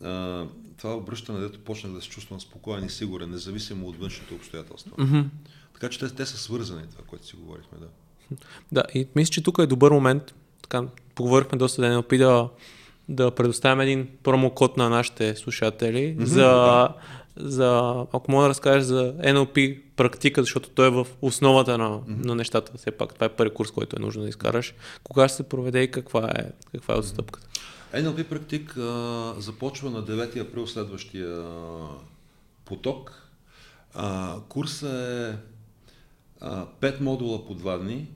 [0.03, 0.45] а,
[0.77, 4.91] това обръщане, дето почнах да се чувствам спокоен и сигурен, независимо от външните обстоятелства.
[4.91, 5.25] Mm-hmm.
[5.73, 7.87] Така че те, те са свързани, това, което си говорихме, да.
[8.71, 10.83] Да, и мисля, че тук е добър момент, така,
[11.15, 12.49] поговорихме доста да опи да,
[13.09, 16.93] да предоставим един промокод на нашите слушатели mm-hmm, за, да.
[17.37, 22.25] за, ако мога да разкажеш за NLP практика, защото той е в основата на, mm-hmm.
[22.25, 22.77] на нещата.
[22.77, 24.73] Все пак това е първи курс, който е нужно да изкараш.
[25.03, 27.47] Кога ще се проведе и каква е, каква е отстъпката?
[27.93, 31.43] NLP практик а, започва на 9 април следващия
[32.65, 33.29] поток.
[33.93, 35.37] А, курсът е
[36.41, 38.07] а, 5 модула по 2 дни,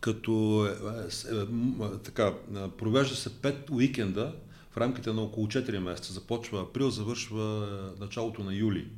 [0.00, 2.34] като е, е, е, така,
[2.78, 4.34] провежда се 5 уикенда
[4.70, 6.12] в рамките на около 4 месеца.
[6.12, 7.68] Започва април, завършва
[8.00, 8.88] началото на юли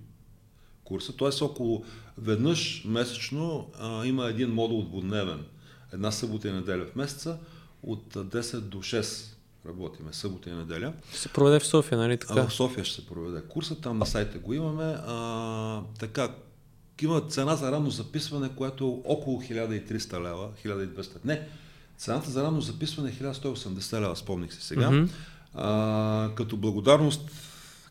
[0.89, 1.17] курса.
[1.17, 1.45] Т.е.
[1.45, 1.85] около
[2.19, 5.45] веднъж месечно а, има един модул двудневен.
[5.93, 7.39] Една събота и неделя в месеца
[7.83, 9.35] от 10 до 6
[9.67, 10.93] работиме събота и неделя.
[11.11, 12.41] Ще се проведе в София, нали така?
[12.41, 14.97] А, в София ще се проведе курса, там на сайта го имаме.
[15.07, 16.35] А, така,
[17.03, 21.09] има цена за ранно записване, което е около 1300 лева, 1200.
[21.25, 21.49] Не,
[21.99, 24.89] цената за ранно записване е 1180 лева, спомних се сега.
[24.89, 25.09] Mm-hmm.
[25.55, 27.31] А, като благодарност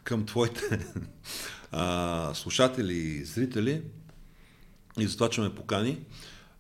[0.04, 0.88] към твоите
[1.72, 3.82] а, слушатели и зрители
[5.00, 5.98] и за това, че ме покани,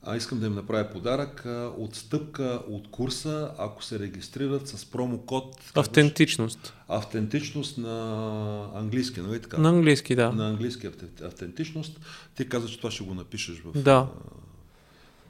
[0.08, 1.46] а, искам да им направя подарък.
[1.46, 5.56] А, отстъпка от курса, ако се регистрират с промокод...
[5.76, 6.74] Автентичност.
[6.88, 9.58] Автентичност на английски, нали така?
[9.58, 10.32] На английски, да.
[10.32, 10.90] На английски
[11.24, 12.00] автентичност.
[12.36, 14.08] Ти каза, че това ще го напишеш в да.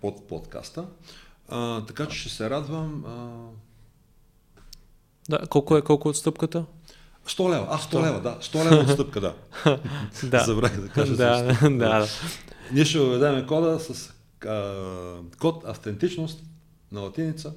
[0.01, 0.85] под подкаста.
[1.49, 3.03] А, така че ще се радвам.
[3.07, 3.29] А...
[5.29, 6.65] Да, колко е, колко е отстъпката?
[7.27, 8.37] 100 лева, а 100 лева, да.
[8.41, 9.33] 100 лева отстъпка, да.
[10.23, 10.39] да.
[10.39, 11.15] Забравих да кажа.
[11.15, 12.07] да, да, да.
[12.71, 14.16] Ние ще въведем кода с
[15.39, 16.43] код автентичност
[16.91, 17.53] на латиница,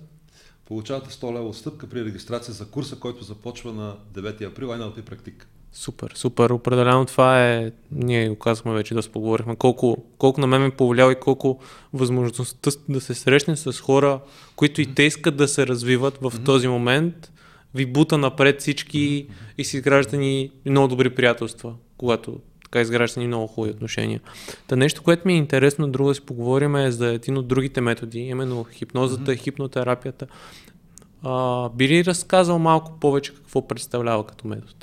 [0.65, 5.49] получавате 100 лева отстъпка при регистрация за курса, който започва на 9 април, NLP практик.
[5.73, 6.51] Супер, супер.
[6.51, 11.13] Определено това е, ние го казахме вече, да споговорихме, колко, колко на мен ми повлиява
[11.13, 11.59] и колко
[11.93, 14.21] възможността да се срещне с хора,
[14.57, 16.45] които и те искат да се развиват в mm-hmm.
[16.45, 17.33] този момент,
[17.75, 19.55] ви бута напред всички mm-hmm.
[19.59, 22.41] и си изграждани много добри приятелства, когато
[22.71, 24.21] така изграждат ни много хубави отношения.
[24.67, 27.81] Та нещо, което ми е интересно друго да си поговорим е за един от другите
[27.81, 29.43] методи, именно хипнозата, mm-hmm.
[29.43, 30.27] хипнотерапията.
[31.23, 34.75] А, би ли разказал малко повече какво представлява като метод?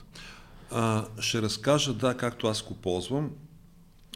[0.72, 3.30] А, ще разкажа, да, както аз го ползвам.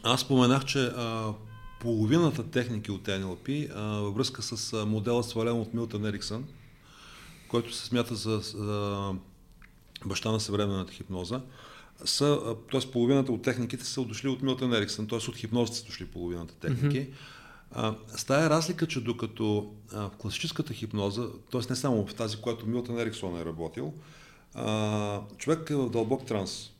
[0.02, 1.32] Аз споменах, че а,
[1.80, 6.44] половината техники от NLP а, във връзка с а, модела свален от Милтън Ериксън,
[7.48, 9.12] който се смята за а,
[10.08, 11.40] баща на съвременната хипноза,
[12.04, 12.90] са, т.е.
[12.90, 15.18] половината от техниките са дошли от Милтън Ериксън, т.е.
[15.18, 17.00] от хипнозата са дошли половината техники.
[17.00, 17.14] Mm-hmm.
[17.74, 21.22] А, с тая разлика, че докато а, в класическата хипноза,
[21.52, 21.60] т.е.
[21.70, 23.92] не само в тази, която Милтън Ериксон е работил,
[24.54, 26.70] а, човек е в дълбок транс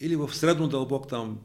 [0.00, 1.38] или в средно дълбок там,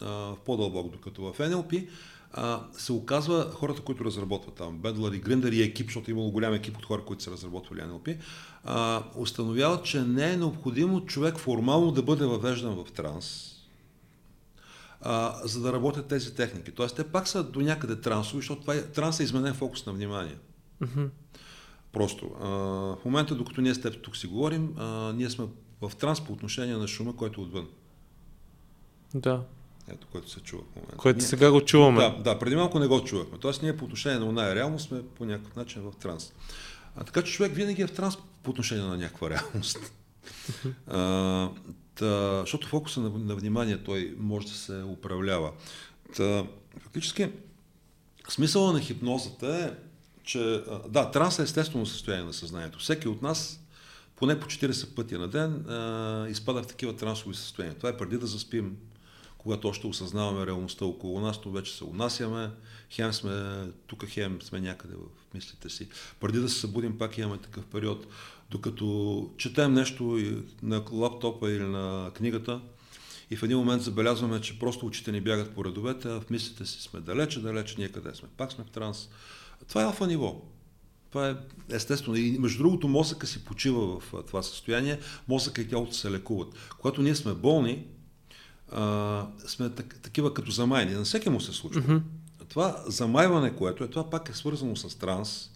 [0.00, 1.88] а, в по-дълбок, докато в NLP
[2.32, 6.30] а, се оказва хората, които разработват там, Бедлър и Гриндър и екип, защото е имало
[6.30, 8.16] голям екип от хора, които са разработвали NLP,
[8.64, 13.54] а, установяват, че не е необходимо човек формално да бъде въвеждан в транс,
[15.00, 16.72] а, за да работят тези техники.
[16.72, 19.92] Тоест, те пак са до някъде трансови, защото това е, транс е изменен фокус на
[19.92, 20.36] внимание.
[20.82, 21.08] Mm-hmm.
[21.92, 22.30] Просто.
[22.40, 22.48] А,
[22.96, 25.46] в момента, докато ние с теб тук си говорим, а, ние сме
[25.80, 27.68] в транс по отношение на шума, който е отвън.
[29.14, 29.42] Да.
[29.92, 30.96] Ето, което се чува в момента.
[30.96, 32.00] Което ние, сега го чуваме.
[32.00, 33.38] Да, да, преди малко не го чувахме.
[33.38, 36.32] Тоест, ние по отношение на оная реалност сме по някакъв начин в транс.
[36.96, 39.78] А, така че човек винаги е в транс по отношение на някаква реалност.
[40.86, 41.50] а,
[41.94, 45.52] та, защото фокуса на, на внимание той може да се управлява.
[46.16, 46.46] Та,
[46.78, 47.28] фактически,
[48.28, 49.70] смисъла на хипнозата е,
[50.24, 52.78] че да, транс е естествено състояние на съзнанието.
[52.78, 53.60] Всеки от нас
[54.16, 57.76] поне по 40 пъти на ден а, изпада в такива трансови състояния.
[57.76, 58.76] Това е преди да заспим,
[59.42, 62.50] когато още осъзнаваме реалността около нас, то вече се унасяме,
[62.90, 65.88] хем сме тук, хем сме някъде в мислите си.
[66.20, 68.06] Преди да се събудим, пак имаме такъв период,
[68.50, 70.20] докато четем нещо
[70.62, 72.60] на лаптопа или на книгата
[73.30, 76.66] и в един момент забелязваме, че просто очите ни бягат по редовете, а в мислите
[76.66, 78.28] си сме далече, далече, ние къде сме.
[78.36, 79.08] Пак сме в транс.
[79.68, 80.42] Това е алфа ниво.
[81.10, 81.36] Това е
[81.70, 82.16] естествено.
[82.16, 86.54] И между другото, мозъка си почива в това състояние, мозъка и тялото се лекуват.
[86.78, 87.86] Когато ние сме болни,
[88.72, 90.94] а, сме так, такива като замайни.
[90.94, 91.82] На всеки му се случва.
[91.82, 92.02] Mm-hmm.
[92.48, 95.50] Това замайване, което е, това пак е свързано с транс,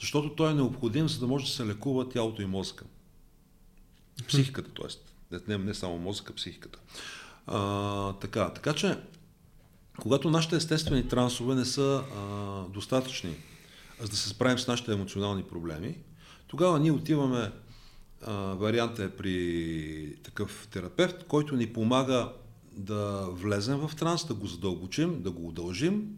[0.00, 2.84] защото той е необходим, за да може да се лекува тялото и мозъка.
[4.28, 5.38] Психиката, т.е.
[5.48, 6.78] Не, не само мозъка, психиката.
[7.46, 8.98] А, така, така че,
[10.00, 13.36] когато нашите естествени трансове не са а, достатъчни,
[14.00, 15.98] за да се справим с нашите емоционални проблеми,
[16.46, 17.52] тогава ние отиваме,
[18.22, 22.32] а, варианта е при такъв терапевт, който ни помага
[22.76, 26.08] да влезем в транс, да го задълбочим, да го удължим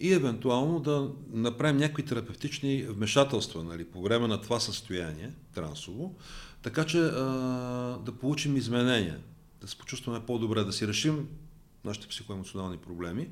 [0.00, 6.14] и евентуално да направим някакви терапевтични вмешателства нали, по време на това състояние, трансово,
[6.62, 7.12] така че а,
[8.04, 9.18] да получим изменения,
[9.60, 11.28] да се почувстваме по-добре, да си решим
[11.84, 13.28] нашите психоемоционални проблеми.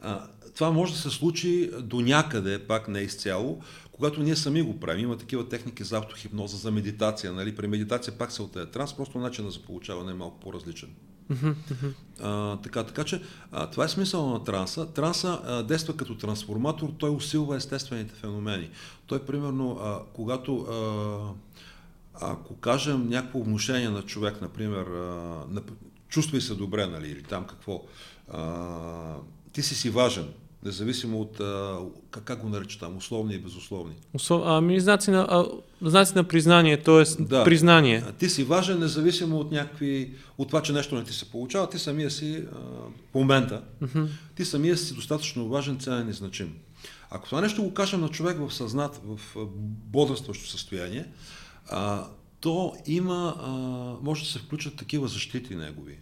[0.00, 3.60] А, това може да се случи до някъде, пак не изцяло,
[3.92, 5.04] когато ние сами го правим.
[5.04, 7.32] Има такива техники за автохипноза, за медитация.
[7.32, 7.56] Нали?
[7.56, 10.88] При медитация пак се е транс, просто начинът за получаване е малко по-различен.
[12.22, 13.22] А, така, така че
[13.52, 14.86] а, това е смисъл на транса.
[14.86, 18.70] Транса а, действа като трансформатор, той усилва естествените феномени.
[19.06, 25.00] Той, примерно, а, когато а, ако кажем някакво внушение на човек, например, а,
[25.50, 25.62] на,
[26.08, 27.82] чувствай се добре, нали, или там какво,
[28.32, 29.16] а,
[29.52, 30.28] ти си си важен,
[30.64, 31.78] независимо от, а,
[32.10, 33.94] как, как го нарича там, условни и безусловни.
[34.14, 34.42] Услов...
[34.44, 35.46] Ами, знаци на, а,
[35.82, 37.22] знаци на признание, т.е.
[37.22, 37.44] Да.
[37.44, 38.04] признание.
[38.18, 41.78] Ти си важен, независимо от някакви, от това, че нещо не ти се получава, ти
[41.78, 42.58] самия си, а,
[43.10, 44.08] в момента, uh-huh.
[44.36, 46.54] ти самия си достатъчно важен, ценен и значим.
[47.10, 49.20] Ако това нещо го кажем на човек в съзнат, в
[49.86, 51.06] бодрстващо състояние,
[51.70, 52.06] а,
[52.40, 53.50] то има, а,
[54.04, 55.98] може да се включат такива защити негови.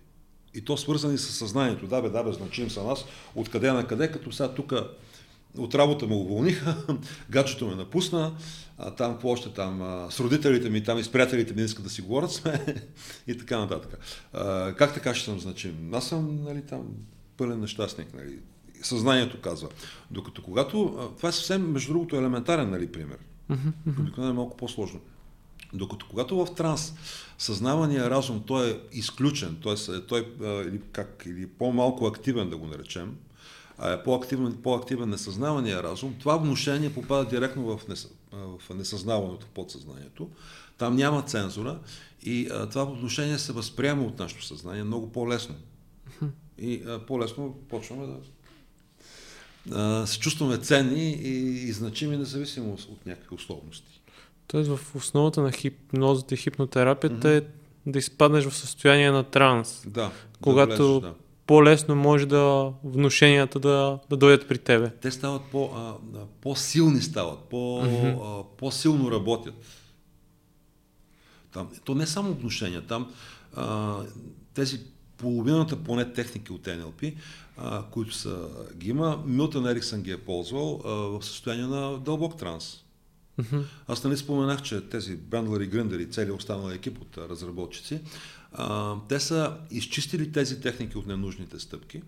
[0.55, 1.87] И то свързани с съзнанието.
[1.87, 3.05] Да, бе, да, бе, значим са нас.
[3.35, 4.73] Откъде на къде, като сега тук
[5.59, 6.77] от работа ме уволниха,
[7.31, 8.35] гачето ме напусна,
[8.79, 11.65] а, там какво още там, а, с родителите ми, там и с приятелите ми не
[11.65, 12.65] искат да си говорят сме
[13.27, 13.99] и така нататък.
[14.33, 15.95] А, как така ще съм значим?
[15.95, 16.83] Аз съм нали, там
[17.37, 18.15] пълен нещастник.
[18.15, 18.39] Нали.
[18.83, 19.69] Съзнанието казва.
[20.11, 23.19] Докато когато, това е съвсем, между другото, елементарен нали, пример.
[23.99, 25.01] Обикновено е малко по-сложно.
[25.73, 26.95] Докато когато в транс
[27.39, 30.01] съзнавания разум той е изключен, т.е.
[30.01, 30.21] той
[30.69, 33.17] или, как, или по-малко активен да го наречем,
[33.79, 40.29] а е по-активен, по-активен несъзнавания разум, това внушение попада директно в, нес, в несъзнаваното, подсъзнанието.
[40.79, 41.79] Там няма цензура
[42.23, 45.55] и а, това внушение се възприема от нашето съзнание много по-лесно.
[46.59, 48.17] И а, по-лесно почваме да
[49.71, 54.02] а, се чувстваме ценни и, и значими, независимо от някакви условности.
[54.47, 57.45] Тоест в основата на хипнозата и хипнотерапията mm-hmm.
[57.45, 59.83] е да изпаднеш в състояние на транс.
[59.87, 60.11] Да.
[60.41, 61.15] Когато да влезеш, да.
[61.47, 64.91] по-лесно може да внушенията да, да дойдат при тебе.
[64.91, 65.95] Те стават по, а,
[66.41, 68.41] по-силни стават, по, mm-hmm.
[68.41, 69.55] а, по-силно работят.
[71.53, 73.13] Там, то не е само внушения, там
[73.55, 73.97] а,
[74.55, 74.81] тези
[75.17, 77.15] половината поне техники от NLP,
[77.57, 82.37] а, които са, ги има, Милтън Ериксън ги е ползвал а, в състояние на дълбок
[82.37, 82.85] транс.
[83.41, 83.63] Mm-hmm.
[83.89, 88.01] Аз нали споменах, че тези Бендлер и Гръндер и целият останал екип от разработчици,
[88.53, 92.03] а, те са изчистили тези техники от ненужните стъпки.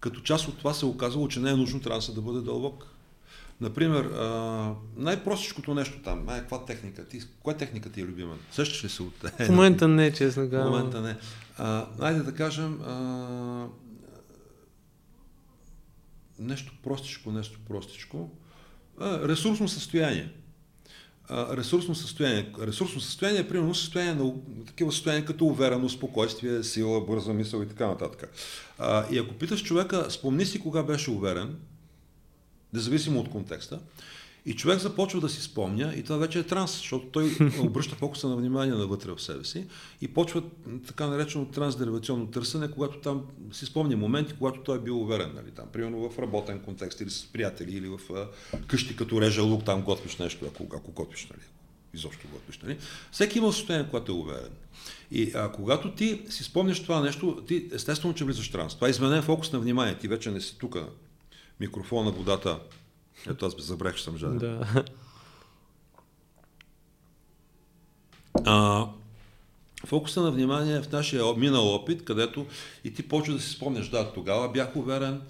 [0.00, 2.86] Като част от това се е оказало, че не е нужно транса да бъде дълбок.
[3.60, 7.08] Например, а, най-простичкото нещо там, ай, каква техника?
[7.08, 8.36] Ти, коя техника ти е любима?
[8.50, 9.14] Същаш ли се от...
[9.38, 10.72] В момента не, честно казвам.
[10.72, 11.16] В момента не.
[11.58, 13.66] А, айде да кажем, а,
[16.38, 18.30] нещо простичко, нещо простичко.
[19.00, 20.28] Ресурсно състояние.
[21.30, 22.52] Ресурсно състояние.
[22.60, 24.32] Ресурсно състояние е примерно състояние на
[24.66, 28.32] такива състояния като увереност, спокойствие, сила, бърза мисъл и така нататък.
[29.10, 31.56] И ако питаш човека, спомни си кога беше уверен,
[32.72, 33.78] независимо от контекста.
[34.46, 38.28] И човек започва да си спомня, и това вече е транс, защото той обръща фокуса
[38.28, 39.66] на внимание навътре в себе си
[40.00, 40.42] и почва
[40.86, 43.22] така наречено трансдеривационно търсене, когато там
[43.52, 45.32] си спомня моменти, когато той е бил уверен.
[45.34, 48.00] Нали, там, примерно в работен контекст или с приятели, или в
[48.66, 51.42] къщи, като реже лук, там готвиш нещо, ако, ако готвиш, нали,
[51.94, 52.58] изобщо готвиш.
[52.58, 52.78] Нали.
[53.12, 54.50] Всеки има състояние, когато е уверен.
[55.10, 58.74] И а, когато ти си спомняш това нещо, ти естествено, че влизаш в транс.
[58.74, 59.98] Това е изменен фокус на внимание.
[59.98, 60.76] Ти вече не си тук
[61.60, 62.58] микрофона, водата.
[63.28, 64.38] Ето аз забрах, че съм жаден.
[64.38, 64.84] Да.
[68.44, 68.88] А,
[69.86, 72.46] фокуса на внимание е в нашия минал опит, където
[72.84, 75.22] и ти почва да си спомняш, да, тогава бях уверен,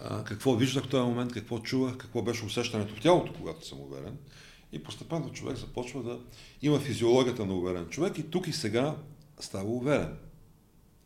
[0.00, 3.80] а, какво виждах в този момент, какво чувах, какво беше усещането в тялото, когато съм
[3.80, 4.16] уверен.
[4.72, 6.18] И постепенно човек започва да
[6.62, 8.96] има физиологията на уверен човек и тук и сега
[9.40, 10.16] става уверен.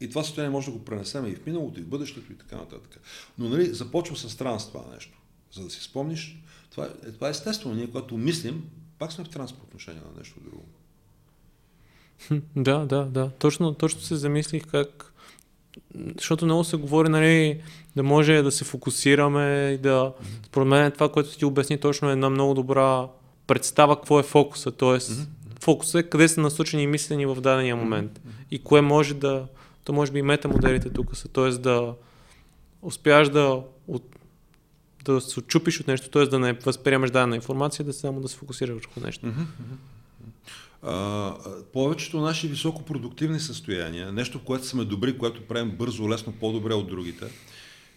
[0.01, 2.57] И това състояние може да го пренесем и в миналото, и в бъдещето, и така
[2.57, 3.01] нататък.
[3.39, 5.19] Но нали, започва с това нещо.
[5.53, 7.75] За да си спомниш, това, е, това е естествено.
[7.75, 8.65] Ние, когато мислим,
[8.99, 10.65] пак сме в транс по отношение на нещо друго.
[12.57, 13.31] Да, да, да.
[13.39, 15.13] Точно, точно се замислих как.
[16.17, 17.63] Защото много се говори, нали,
[17.97, 20.13] да може да се фокусираме и да.
[20.47, 23.09] Според мен това, което ти обясни, точно е една много добра
[23.47, 24.71] представа какво е фокуса.
[24.71, 25.63] Тоест, mm-hmm.
[25.63, 28.47] фокуса е къде са насочени мислени в дадения момент mm-hmm.
[28.51, 29.47] и кое може да
[29.85, 31.51] то може би и метамоделите тук са, т.е.
[31.51, 31.95] да
[32.83, 33.63] успяваш да,
[35.05, 36.27] да се отчупиш от нещо, т.е.
[36.27, 39.27] да не възприемаш дадена информация, да само да се фокусираш върху нещо.
[40.83, 41.35] А,
[41.73, 46.89] повечето наши високопродуктивни състояния, нещо, в което сме добри, което правим бързо, лесно, по-добре от
[46.89, 47.25] другите,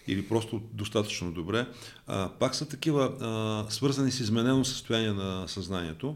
[0.08, 1.68] или просто достатъчно добре,
[2.08, 6.16] а, пак са такива а, свързани с изменено състояние на съзнанието.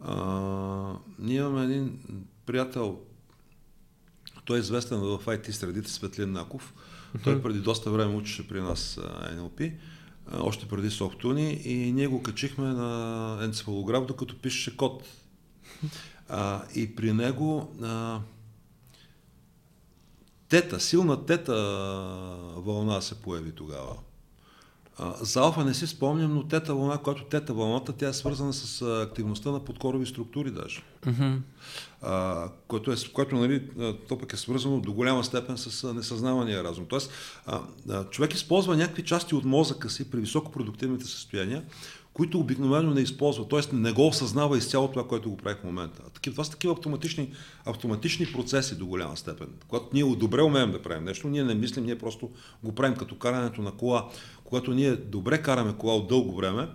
[0.00, 1.98] А, ние имаме един
[2.46, 2.98] приятел,
[4.44, 6.74] той е известен в IT средите Светлин Наков.
[7.24, 8.98] Той преди доста време учеше при нас
[9.36, 9.72] NLP,
[10.32, 15.02] още преди Софтуни и ние го качихме на енцефалограф, докато пишеше код.
[16.28, 18.20] А, и при него а,
[20.48, 21.54] тета, силна тета
[22.56, 23.96] вълна се появи тогава.
[25.20, 28.82] За алфа не си спомням, но тета вълна, която тета вълната, тя е свързана с
[29.02, 30.82] активността на подкорови структури даже.
[31.06, 31.38] Mm-hmm.
[32.02, 33.62] А, което, е, което нали,
[34.08, 36.84] то пък е свързано до голяма степен с несъзнавания разум.
[36.88, 37.10] Тоест,
[37.46, 41.64] а, а, човек използва някакви части от мозъка си при високопродуктивните състояния,
[42.16, 43.60] които обикновено не използва, т.е.
[43.76, 46.02] не го осъзнава изцяло това, което го прави в момента.
[46.22, 47.32] Това са такива автоматични,
[47.64, 49.48] автоматични процеси до голяма степен.
[49.68, 52.30] Когато ние добре умеем да правим нещо, ние не мислим, ние просто
[52.64, 54.08] го правим като карането на кола.
[54.46, 56.68] Когато ние добре караме кола от дълго време,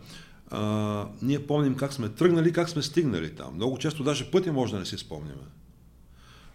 [0.50, 3.56] а, ние помним как сме тръгнали, как сме стигнали там.
[3.56, 5.44] Много често даже пътя може да не си спомняме.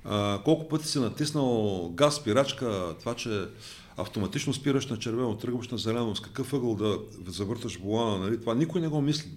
[0.04, 3.48] А, колко пъти си натиснал газ, спирачка, това, че
[3.96, 8.40] автоматично спираш на червено, тръгваш на зелено, с какъв ъгъл да завърташ волана, нали?
[8.40, 9.30] това никой не го мисли,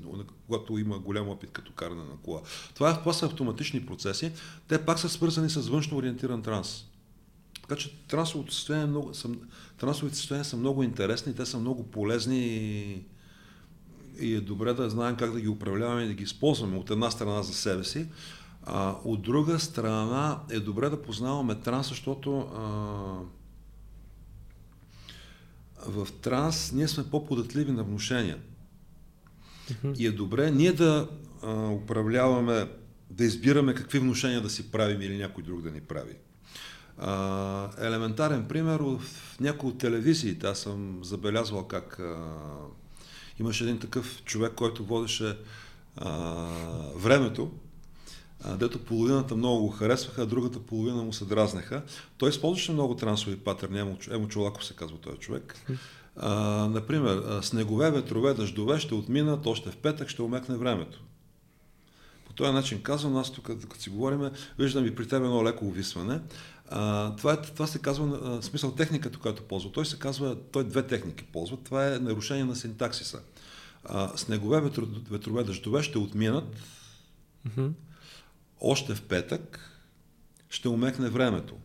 [0.47, 2.41] когато има голям опит като каране на кола.
[2.75, 4.32] Това, това са автоматични процеси,
[4.67, 6.86] те пак са свързани с външно ориентиран транс.
[7.70, 9.30] Така че трансовите състояния, много, са,
[9.78, 13.03] трансовите състояния са много интересни, те са много полезни и,
[14.20, 17.11] и е добре да знаем как да ги управляваме и да ги използваме от една
[17.11, 18.07] страна за себе си,
[18.63, 22.61] а, от друга страна е добре да познаваме транс, защото а,
[25.91, 28.38] в транс ние сме по-податливи на внушения.
[29.97, 31.09] И е добре ние да
[31.43, 32.70] а, управляваме,
[33.09, 36.15] да избираме какви внушения да си правим или някой друг да ни прави.
[37.02, 39.00] А, елементарен пример в
[39.39, 42.16] някои от телевизиите, аз съм забелязвал как а,
[43.39, 45.38] имаше един такъв човек, който водеше
[45.97, 46.12] а,
[46.95, 47.52] времето
[48.43, 51.84] а, дето половината много го харесваха, а другата половина му се дразнеха.
[52.18, 55.56] Той използваше много трансови патърни, Емо, Емо Чолаков се казва този човек.
[56.16, 56.34] А,
[56.68, 61.02] например, снегове, ветрове, дъждове ще отминат, още в петък ще умекне времето.
[62.26, 64.30] По този начин казвам, аз тук, като си говорим,
[64.60, 66.20] виждам и при теб едно леко увисване.
[66.72, 69.72] А, това, е, това се казва, а, смисъл техниката, която ползва.
[69.72, 71.57] Той се казва, той две техники ползва.
[71.57, 73.20] Това е нарушение на синтаксиса.
[73.86, 76.55] А, снегове, ветро, ветрове, дъждове ще отминат
[77.47, 77.72] mm-hmm.
[78.61, 79.59] още в петък,
[80.49, 81.55] ще умекне времето.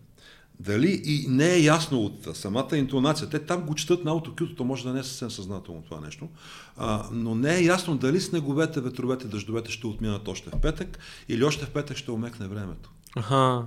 [0.60, 4.64] Дали и не е ясно от самата интонация, те там го четат на аутокюто, то
[4.64, 6.28] може да не е съвсем съзнателно това нещо,
[6.76, 10.98] а, но не е ясно дали снеговете, ветровете, дъждовете ще отминат още в петък
[11.28, 12.90] или още в петък ще умекне времето.
[13.16, 13.66] Ага.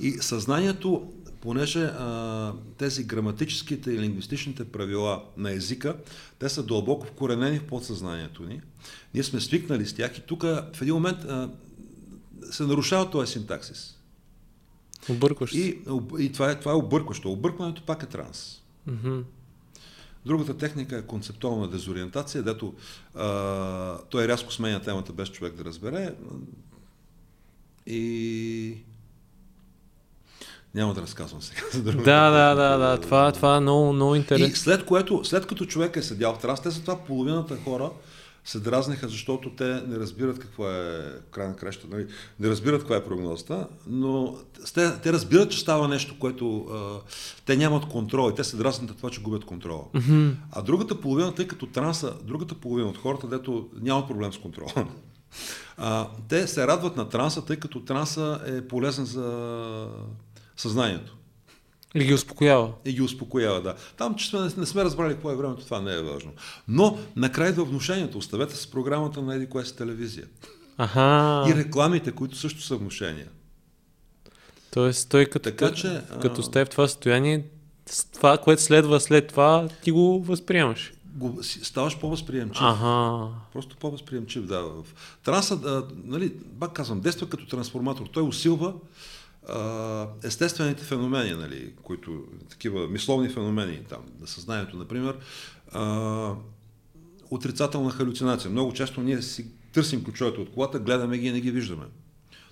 [0.00, 5.96] И съзнанието, понеже а, тези граматическите и лингвистичните правила на езика,
[6.38, 8.60] те са дълбоко вкоренени в подсъзнанието ни.
[9.14, 11.50] Ние сме свикнали с тях и тук в един момент а,
[12.50, 13.98] се нарушава този синтаксис.
[15.08, 15.78] Объркваш и,
[16.18, 17.32] и това е, това е объркващо.
[17.32, 18.62] Объркването пак е транс.
[18.88, 19.22] Mm-hmm.
[20.26, 22.74] Другата техника е концептуална дезориентация, дето
[23.14, 26.14] а, той рязко сменя темата без човек да разбере.
[27.86, 28.76] И
[30.74, 31.82] няма да разказвам сега за.
[31.82, 33.00] Да, да, да, да.
[33.00, 34.52] Това, това е много, много интересно.
[34.52, 37.90] И след, което, след като човек е седял в транс, те това половината хора
[38.44, 42.06] се дразниха, защото те не разбират какво е край на краща, нали?
[42.40, 44.36] не разбират каква е прогнозата, но
[44.74, 47.00] те, те разбират, че става нещо, което а,
[47.46, 49.84] те нямат контрол и те се дразнат на това, че губят контрола.
[49.94, 50.34] Mm-hmm.
[50.52, 54.86] А другата половина, тъй като транса, другата половина от хората, дето нямат проблем с контрола,
[55.76, 59.88] а, те се радват на транса, тъй като транса е полезен за
[60.56, 61.16] съзнанието.
[61.94, 62.72] И ги успокоява.
[62.84, 63.74] И ги успокоява, да.
[63.96, 66.32] Там, че сме, не сме разбрали какво е времето, това не е важно.
[66.68, 68.18] Но накрай идва внушението.
[68.18, 70.26] Оставете с програмата на еди си телевизия.
[70.78, 71.44] Аха.
[71.48, 73.28] И рекламите, които също са внушения.
[74.70, 77.44] Тоест, той като, така, че, като сте в това състояние,
[78.12, 80.92] това, което следва след това, ти го възприемаш.
[81.06, 82.62] Го, ставаш по-възприемчив.
[82.62, 83.28] Ага.
[83.52, 84.64] Просто по-възприемчив, да.
[85.24, 88.06] Транса, а, нали, пак казвам, действа като трансформатор.
[88.12, 88.74] Той усилва
[90.22, 95.18] естествените феномени, нали, които, такива мисловни феномени там, на съзнанието, например,
[95.72, 96.34] а,
[97.30, 98.50] отрицателна халюцинация.
[98.50, 101.84] Много често ние си търсим ключовете от колата, гледаме ги и не ги виждаме.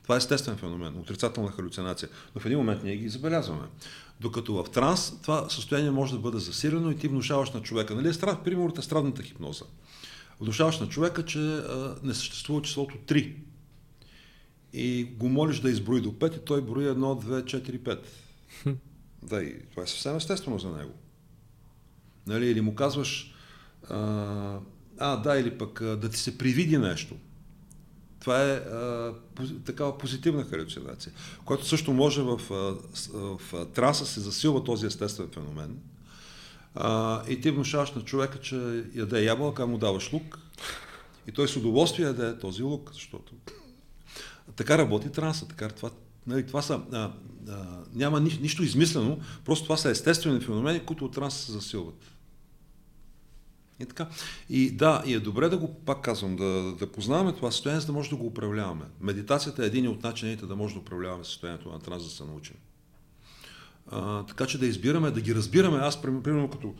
[0.03, 2.09] Това е естествен феномен, отрицателна халюцинация.
[2.35, 3.65] Но в един момент ние ги забелязваме.
[4.21, 7.95] Докато в транс това състояние може да бъде засилено и ти внушаваш на човека.
[7.95, 9.65] Нали, е страх, примерно, е страдната хипноза.
[10.41, 13.35] Внушаваш на човека, че а, не съществува числото 3
[14.73, 17.99] и го молиш да изброи до 5 и той брои 1, 2, 4,
[18.67, 18.77] 5.
[19.23, 20.93] Да, и това е съвсем естествено за него.
[22.27, 23.35] Нали, или му казваш,
[23.91, 24.59] а,
[24.99, 27.17] а да, или пък а, да ти се привиди нещо.
[28.21, 29.15] Това е а,
[29.65, 31.13] такава позитивна халюцинация,
[31.45, 35.79] която също може в, в, в траса се засилва този естествен феномен.
[36.75, 40.39] А, и ти внушаваш на човека, че яде ябълка, му даваш лук.
[41.29, 43.33] И той с удоволствие яде този лук, защото
[44.57, 45.49] така работи транса.
[45.49, 45.91] Така, това,
[46.27, 47.13] нали, това са, а,
[47.49, 52.13] а, няма ни, нищо измислено, просто това са естествени феномени, които от транса се засилват.
[53.81, 54.09] И така.
[54.49, 57.87] И да, и е добре да го, пак казвам, да, да познаваме това състояние, за
[57.87, 58.85] да може да го управляваме.
[59.01, 62.57] Медитацията е един от начините да може да управляваме състоянието на транс, да се научим.
[63.91, 65.79] А, така че да избираме, да ги разбираме.
[65.79, 66.75] Аз, примерно, като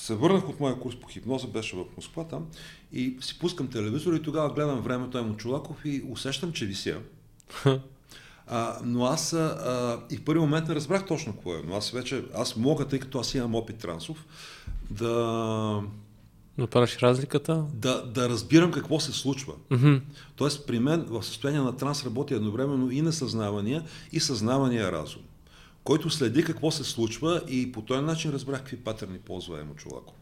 [0.00, 2.46] се върнах от моя курс по хипноза, беше в Москва там,
[2.92, 6.98] и си пускам телевизор и тогава гледам времето Емо Чулаков и усещам, че вися.
[8.52, 11.90] А, но аз а, и в първи момент не разбрах точно какво е, но аз
[11.90, 14.26] вече, аз мога, тъй като аз имам опит трансов,
[14.90, 15.82] да...
[16.58, 17.64] Направиш разликата?
[17.74, 19.52] Да, да разбирам какво се случва.
[19.70, 20.00] Mm-hmm.
[20.36, 25.22] Тоест при мен в състояние на транс работи едновременно и несъзнавания, и съзнавания разум
[25.84, 30.14] който следи какво се случва и по този начин разбрах какви патърни ползва Емо Чулаков.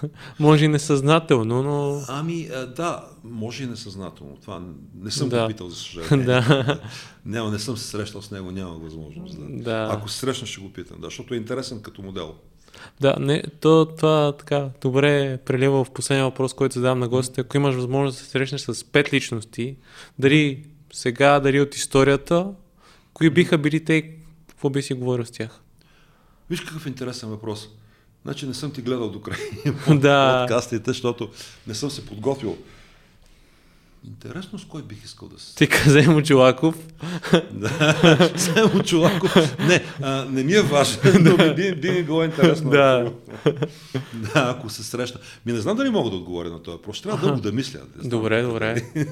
[0.40, 2.02] може и несъзнателно, но...
[2.08, 4.36] Ами, да, може и несъзнателно.
[4.42, 4.62] Това
[4.94, 5.42] не съм да.
[5.42, 6.26] го питал, за съжаление.
[6.26, 6.80] да.
[7.26, 9.36] Няма, не съм се срещал с него, няма възможност.
[9.38, 9.62] Да.
[9.62, 9.88] да.
[9.92, 12.34] Ако се срещна, ще го питам, да, защото е интересен като модел.
[13.00, 17.40] Да, не, то, това така добре прелива в последния въпрос, който задавам на гостите.
[17.40, 19.76] Ако имаш възможност да се срещнеш с пет личности,
[20.18, 22.46] дали сега, дали от историята,
[23.14, 24.21] кои биха били те,
[24.62, 25.60] какво би си говорил с тях?
[26.50, 27.68] Виж какъв интересен въпрос.
[28.24, 29.38] Значи не съм ти гледал до край
[29.98, 30.40] да.
[30.40, 31.30] подкастите, защото
[31.66, 32.58] не съм се подготвил.
[34.04, 36.78] Интересно с кой бих искал да се Ти каза Емо Чулаков.
[37.52, 39.58] Да, Само Чулаков.
[39.58, 42.70] Не, а, не ми е важно, но би, би, ми било интересно.
[42.70, 43.12] Да.
[44.34, 45.20] да, ако се срещна.
[45.46, 46.82] Ми не знам дали мога да отговоря на това.
[46.82, 47.80] Просто трябва дълго да мисля.
[47.98, 48.08] Знам.
[48.08, 48.84] Добре, добре.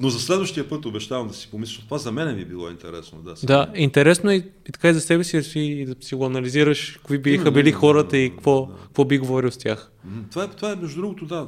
[0.00, 2.70] Но за следващия път обещавам да си помисля, защото това за мен ми е било
[2.70, 3.18] интересно.
[3.18, 6.26] Да, Да, интересно е и така и за себе си да си, да си го
[6.26, 8.72] анализираш, какви биха били хората да, и какво, да.
[8.82, 9.90] какво би говорил с тях.
[10.30, 11.46] Това е, това е, между другото, да,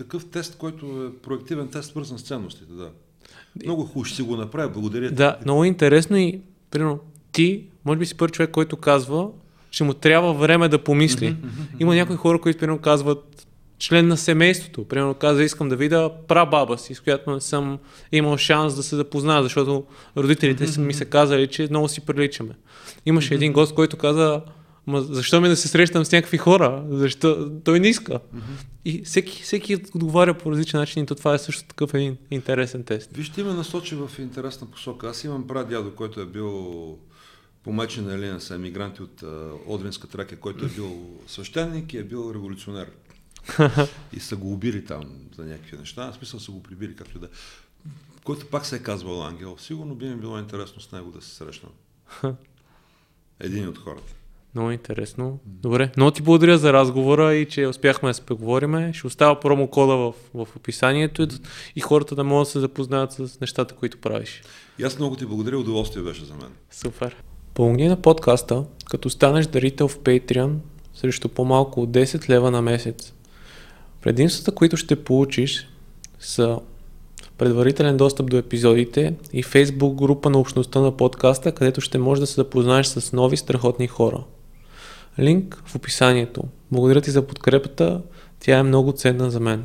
[0.00, 2.90] такъв тест, който е проективен тест, свързан с ценностите, да.
[3.64, 5.10] Много хубаво ще си го направя, благодаря.
[5.10, 6.40] Да, много интересно и,
[6.70, 6.98] примерно,
[7.32, 9.28] ти, може би си първи човек, който казва,
[9.70, 11.36] че му трябва време да помисли.
[11.80, 13.46] Има някои хора, които, примерно, казват
[13.78, 14.84] член на семейството.
[14.84, 17.78] Примерно каза, искам да видя прабаба си, с която не съм
[18.12, 19.84] имал шанс да се запозная, защото
[20.16, 22.54] родителите са ми са казали, че много си приличаме.
[23.06, 24.40] Имаше един гост, който каза,
[24.90, 26.84] Ма защо ми да се срещам с някакви хора?
[26.88, 27.50] Защо?
[27.64, 28.20] Той не иска.
[28.84, 32.84] И всеки, всеки отговаря по различен начин и то това е също такъв един интересен
[32.84, 33.10] тест.
[33.12, 35.08] Вижте, ме насочи в интересна посока.
[35.08, 36.98] Аз имам прадядо, който е бил
[37.62, 39.22] помечен на линия са емигранти от
[39.66, 42.90] Одринска Тракия, който е бил свещеник и е бил революционер.
[44.12, 45.02] и са го убили там
[45.36, 46.12] за някакви неща.
[46.12, 47.26] В смисъл са го прибили, както да.
[47.26, 47.30] е.
[48.24, 49.56] Който пак се е казвал Ангел.
[49.58, 51.72] Сигурно би ми било интересно с него да се срещнам.
[53.40, 54.14] Един от хората.
[54.54, 55.38] Много интересно.
[55.46, 58.92] Добре, много ти благодаря за разговора и че успяхме да се поговорим.
[58.92, 61.28] Ще оставя промокода в, в описанието и,
[61.76, 64.42] и хората да могат да се запознаят с нещата, които правиш.
[64.78, 66.50] И аз много ти благодаря, удоволствие беше за мен.
[66.70, 67.16] Супер.
[67.54, 70.54] Помогни на подкаста, като станеш дарител в Patreon
[70.94, 73.12] срещу по-малко от 10 лева на месец.
[74.02, 75.68] Предимствата, които ще получиш
[76.18, 76.58] са
[77.38, 82.26] предварителен достъп до епизодите и Facebook група на общността на подкаста, където ще можеш да
[82.26, 84.24] се запознаеш с нови страхотни хора.
[85.18, 86.42] Линк в описанието.
[86.72, 88.02] Благодаря ти за подкрепата,
[88.40, 89.64] тя е много ценна за мен.